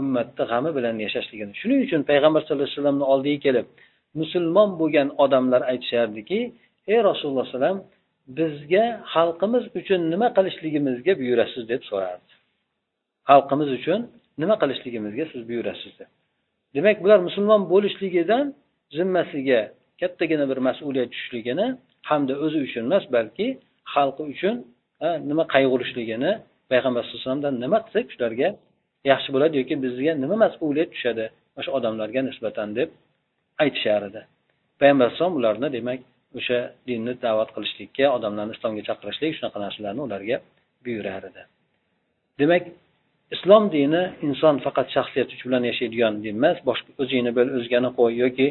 ummatni 0.00 0.44
g'ami 0.50 0.70
bilan 0.78 0.96
yashashligini. 1.06 1.52
Shuning 1.60 1.80
uchun 1.86 2.00
payg'ambar 2.10 2.40
sallallohu 2.42 2.66
alayhi 2.68 2.78
vasallamni 2.78 3.06
oldiga 3.12 3.38
kelib 3.46 3.66
musulmon 4.20 4.70
bo'lgan 4.80 5.08
odamlar 5.24 5.62
aytishardiki 5.72 6.40
ey 6.92 6.98
rasululloh 7.08 7.44
alayhivasallam 7.44 7.78
bizga 8.38 8.84
xalqimiz 9.14 9.64
uchun 9.80 10.00
nima 10.12 10.28
qilishligimizga 10.36 11.12
buyurasiz 11.20 11.62
deb 11.72 11.82
so'rardi. 11.90 12.32
Xalqimiz 13.30 13.70
uchun 13.78 14.00
nima 14.42 14.54
qilishligimizga 14.62 15.24
siz 15.32 15.42
buyurasiz 15.50 15.92
deb. 16.00 16.10
Demak 16.76 16.96
bular 17.04 17.18
musulmon 17.28 17.62
bo'lishligidan 17.72 18.44
zimmasiga 18.96 19.60
kattagina 20.00 20.44
bir 20.50 20.58
mas'uliyat 20.68 21.08
tushishligini 21.12 21.66
hamda 22.10 22.34
o'zi 22.44 22.58
uchun 22.66 22.82
emas 22.88 23.04
balki 23.16 23.46
xalqi 23.94 24.22
uchun 24.32 24.54
nima 25.30 25.44
qayg'urishligini 25.54 26.32
payg'ambar 26.70 27.02
sallallohu 27.02 27.20
alayhi 27.20 27.28
vasallamdan 27.28 27.54
nima 27.64 27.78
qilsak 27.84 28.06
shularga 28.14 28.48
yaxshi 29.10 29.28
bo'ladi 29.34 29.54
yoki 29.60 29.74
bizga 29.84 30.12
nima 30.22 30.36
mas'uliyat 30.44 30.90
tushadi? 30.94 31.24
O'sha 31.58 31.70
odamlarga 31.78 32.20
nisbatan 32.28 32.68
deb 32.78 32.88
aytishar 33.62 34.02
edi 34.10 34.20
payg'ambar 34.80 35.06
alayhisalom 35.06 35.34
ularni 35.40 35.68
demak 35.76 36.00
o'sha 36.38 36.58
dinni 36.88 37.12
da'vat 37.24 37.50
qilishlikka 37.56 38.04
odamlarni 38.16 38.52
islomga 38.56 38.82
chaqirishlik 38.88 39.32
shunaqa 39.38 39.58
narsalarni 39.64 40.02
ularga 40.08 40.36
buyurar 40.84 41.22
edi 41.30 41.42
demak 42.40 42.62
islom 43.34 43.64
dini 43.76 44.02
inson 44.26 44.54
faqat 44.66 44.88
shaxsiyati 44.96 45.34
bilan 45.46 45.62
yashaydigan 45.70 46.14
din 46.24 46.34
emas 46.40 46.58
boshqa 46.68 46.90
o'zingni 47.02 47.32
bil 47.38 47.48
o'zgani 47.58 47.90
qo'y 47.98 48.12
yoki 48.24 48.46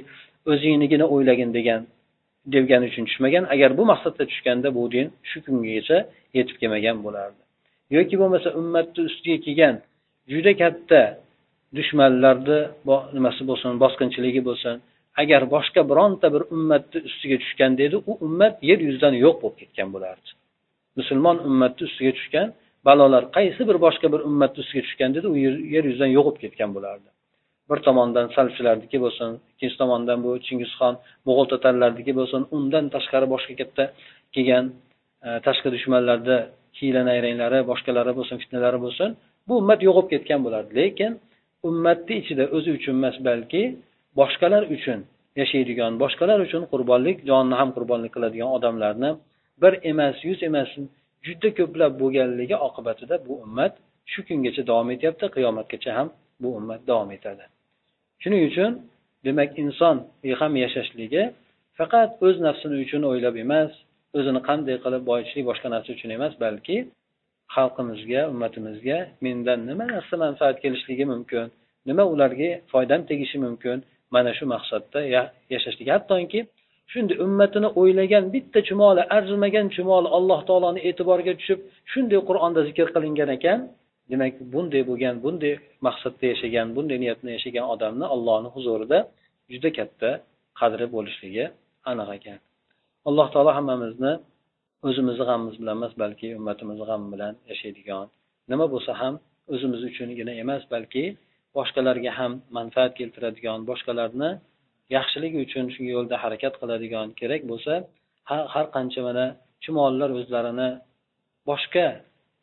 o'zingnigina 0.52 1.06
o'ylagin 1.14 1.50
degan 1.58 1.82
degani 2.54 2.86
uchun 2.92 3.04
tushmagan 3.10 3.44
agar 3.54 3.70
bu 3.78 3.84
maqsadda 3.92 4.24
tushganda 4.32 4.70
bu 4.78 4.84
din 4.96 5.08
shu 5.30 5.38
kungacha 5.46 5.98
yetib 6.38 6.56
kelmagan 6.62 6.98
bo'lardi. 7.06 7.42
Yoki 7.98 8.16
bo'lmasa 8.22 8.50
ummatni 8.60 9.02
ustiga 9.10 9.38
kelgan 9.46 9.76
juda 10.32 10.52
katta 10.62 11.02
dushmanlarni 11.78 12.60
nimasi 13.16 13.42
bo'lsin 13.50 13.72
bosqinchiligi 13.84 14.42
bo'lsin 14.50 14.76
agar 15.22 15.42
boshqa 15.56 15.82
bironta 15.90 16.28
bir 16.34 16.44
ummatni 16.56 17.00
ustiga 17.10 17.38
tushganda 17.44 17.82
edi 17.88 17.98
u 18.10 18.12
ummat 18.26 18.56
yer 18.70 18.80
yuzidan 18.88 19.16
yo'q 19.26 19.36
bo'lib 19.42 19.58
ketgan 19.62 19.90
bo'lardi. 19.96 20.30
Musulmon 21.00 21.38
ummatni 21.48 21.84
ustiga 21.90 22.12
tushgan 22.20 22.48
balolar 22.88 23.24
qaysi 23.38 23.62
bir 23.70 23.78
boshqa 23.86 24.08
bir 24.14 24.22
ummatni 24.30 24.60
ustiga 24.64 24.84
tushganda 24.88 25.16
edi 25.22 25.28
u 25.34 25.36
yer 25.76 25.84
yuzidan 25.90 26.12
yo'q 26.18 26.26
bo'lib 26.28 26.42
ketgan 26.46 26.70
bo'lardi. 26.76 27.10
Bir 27.70 27.80
tomondan 27.88 28.26
salbchilarniki 28.36 28.98
bo'lsin 29.06 29.30
ikkinchi 29.54 29.78
tomondan 29.82 30.18
bu 30.26 30.32
chingizxon 30.46 30.94
mo'g'ul 31.28 31.48
tatarlarniki 31.54 32.14
bo'lsin 32.20 32.42
undan 32.58 32.86
tashqari 32.96 33.28
boshqa 33.34 33.54
katta 33.62 33.84
kelgan 34.36 34.66
e, 35.28 35.30
tashqi 35.48 35.70
dushmanlarni 35.76 36.38
hiyla 36.80 37.02
nayranglari 37.10 37.60
boshqalari 37.72 38.12
bo'lsin 38.20 38.36
fitnalari 38.44 38.80
bo'lsin 38.86 39.10
bu 39.48 39.54
ummat 39.62 39.80
yo'q 39.88 39.96
bo'lib 39.98 40.10
ketgan 40.14 40.40
bo'lardi. 40.46 40.72
Lekin 40.82 41.12
ummatni 41.70 42.14
ichida 42.22 42.44
o'zi 42.56 42.70
uchun 42.78 42.94
emas 43.00 43.18
balki 43.30 43.64
boshqalar 44.20 44.64
uchun 44.76 45.00
yashaydigan 45.42 45.92
boshqalar 46.04 46.40
uchun 46.48 46.64
qurbonlik 46.72 47.18
jonni 47.30 47.56
ham 47.62 47.70
qurbonlik 47.76 48.12
qiladigan 48.16 48.50
odamlarni 48.58 49.12
bir 49.62 49.74
emas 49.92 50.16
yuz 50.28 50.40
emas 50.50 50.70
juda 51.26 51.50
ko'plab 51.60 51.94
bo'lganligi 52.02 52.58
oqibatida 52.68 53.16
bu 53.28 53.34
ummat 53.46 53.74
shu 54.12 54.20
kungacha 54.28 54.62
davom 54.70 54.90
etyapti 54.96 55.26
qiyomatgacha 55.36 55.92
ham 55.98 56.08
bu 56.42 56.50
ummat 56.60 56.82
davom 56.90 57.10
etadi. 57.18 57.44
Shuning 58.22 58.42
uchun 58.50 58.72
demak 59.26 59.52
inson 59.62 59.98
ham 60.40 60.54
yashashligi 60.64 61.24
faqat 61.78 62.10
o'z 62.26 62.36
nafsini 62.48 62.76
uchun 62.86 63.02
o'ylab 63.12 63.36
emas 63.46 63.72
o'zini 64.18 64.42
qanday 64.50 64.78
qilib 64.84 65.04
boyitishlik 65.10 65.46
boshqa 65.50 65.68
narsa 65.76 65.90
uchun 65.98 66.10
emas 66.18 66.34
balki 66.44 66.78
xalqimizga 67.56 68.22
ummatimizga 68.32 68.98
mendan 69.26 69.60
nima 69.70 69.86
narsa 69.96 70.16
manfaat 70.26 70.56
kelishligi 70.64 71.06
mumkin 71.14 71.46
nima 71.90 72.04
ularga 72.14 72.50
foydam 72.72 73.02
tegishi 73.10 73.38
mumkin 73.46 73.78
mana 74.16 74.32
shu 74.38 74.46
maqsadda 74.54 75.00
yashashligi 75.54 75.92
hattoki 75.96 76.40
shunday 76.92 77.18
ummatini 77.26 77.70
o'ylagan 77.82 78.24
bitta 78.34 78.60
chumoli 78.68 79.02
arzimagan 79.18 79.68
chumoli 79.76 80.08
alloh 80.18 80.40
taoloni 80.50 80.80
e'tiboriga 80.90 81.34
tushib 81.40 81.60
shunday 81.92 82.20
qur'onda 82.30 82.60
zikr 82.70 82.88
qilingan 82.96 83.30
ekan 83.38 83.60
demak 84.12 84.36
bunday 84.54 84.82
bo'lgan 84.90 85.16
bunday 85.26 85.54
maqsadda 85.88 86.26
yashagan 86.34 86.68
bunday 86.76 86.98
niyatda 87.04 87.30
yashagan 87.38 87.66
odamni 87.74 88.06
allohni 88.16 88.50
huzurida 88.56 89.00
juda 89.54 89.70
katta 89.78 90.10
qadri 90.60 90.86
bo'lishligi 90.96 91.46
aniq 91.92 92.10
ekan. 92.18 92.38
Alloh 93.10 93.28
taolo 93.34 93.52
hammamizni 93.58 94.14
o'zimizni 94.88 95.24
g'amimiz 95.30 95.56
bilan 95.62 95.76
emas 95.80 95.94
balki 96.02 96.28
ummatimizni 96.40 96.86
g'ami 96.90 97.08
bilan 97.14 97.34
yashaydigan 97.52 98.06
nima 98.52 98.66
bo'lsa 98.74 98.92
ham 99.02 99.14
o'zimiz 99.54 99.82
uchungina 99.90 100.34
emas 100.44 100.64
balki 100.74 101.04
boshqalarga 101.58 102.12
ham 102.20 102.32
manfaat 102.58 102.92
keltiradigan 103.00 103.60
boshqalarni 103.70 104.30
yaxshiligi 104.96 105.38
uchun 105.46 105.66
shu 105.74 105.82
yo'lda 105.94 106.16
harakat 106.24 106.54
qiladigan 106.62 107.08
kerak 107.20 107.42
bo'lsa 107.52 107.74
har 108.54 108.66
qancha 108.76 109.02
mana 109.08 109.26
chumollar 109.64 110.10
o'zlarini 110.20 110.70
boshqa 111.50 111.86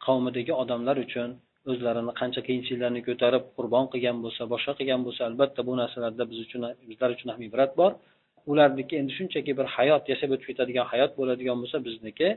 qavmidagi 0.06 0.52
odamlar 0.62 0.96
uchun 1.06 1.28
o'zlarini 1.70 2.12
qancha 2.20 2.40
qiyinchiliklarni 2.46 3.00
ko'tarib 3.08 3.44
qurbon 3.56 3.84
qilgan 3.92 4.16
bo'lsa 4.24 4.42
boshqa 4.52 4.72
qilgan 4.78 5.00
bo'lsa 5.06 5.22
albatta 5.28 5.60
bu 5.68 5.72
narsalarda 5.80 6.24
biz 6.30 6.38
uchun 6.46 6.62
bizlar 6.90 7.08
uchun 7.16 7.28
ham 7.34 7.42
ibrat 7.48 7.72
bor. 7.80 7.92
Ularniki 8.52 8.94
endi 9.00 9.12
shunchaki 9.18 9.52
bir 9.58 9.66
hayot 9.76 10.02
yashab 10.12 10.30
o'tib 10.34 10.46
ketadigan 10.50 10.86
hayot 10.92 11.12
bo'ladigan 11.18 11.56
bo'lsa 11.62 11.78
bizniki 11.86 12.28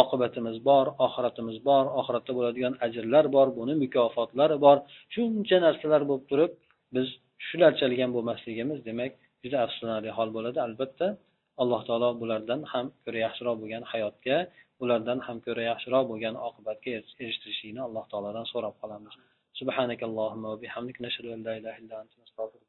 oqibatimiz 0.00 0.56
bor 0.68 0.86
oxiratimiz 1.06 1.56
bor 1.68 1.84
oxiratda 2.00 2.32
bo'ladigan 2.38 2.74
ajrlar 2.86 3.24
bor 3.36 3.48
buni 3.58 3.74
mukofotlari 3.84 4.56
bor 4.66 4.76
shuncha 5.14 5.58
narsalar 5.66 6.02
bo'lib 6.10 6.24
turib 6.30 6.52
biz 6.94 7.06
shularchalik 7.48 7.98
ham 8.04 8.10
bo'lmasligimiz 8.16 8.78
demak 8.88 9.12
juda 9.42 9.58
afsuslanarli 9.64 10.10
hol 10.18 10.28
bo'ladi 10.36 10.58
albatta 10.66 11.06
alloh 11.62 11.80
taolo 11.88 12.10
bulardan 12.22 12.60
ham 12.72 12.86
ko'ra 13.04 13.18
yaxshiroq 13.26 13.56
bo'lgan 13.62 13.84
hayotga 13.92 14.36
ulardan 14.82 15.18
ham 15.26 15.36
ko'ra 15.46 15.62
yaxshiroq 15.70 16.04
bo'lgan 16.10 16.34
oqibatga 16.48 16.90
erishtirishlikni 17.24 17.80
alloh 17.88 18.04
taolodan 18.12 18.46
so'rab 18.52 18.76
qolamiz 18.82 19.16
سبحانك 19.60 20.00
اللهم 20.08 20.44
وبحمدك 20.52 20.96
نشهد 21.06 21.26
أن 21.34 21.40
لا 21.46 21.52
إله 21.58 21.74
إلا 21.82 21.96
أنت 22.02 22.12
نستغفرك 22.22 22.64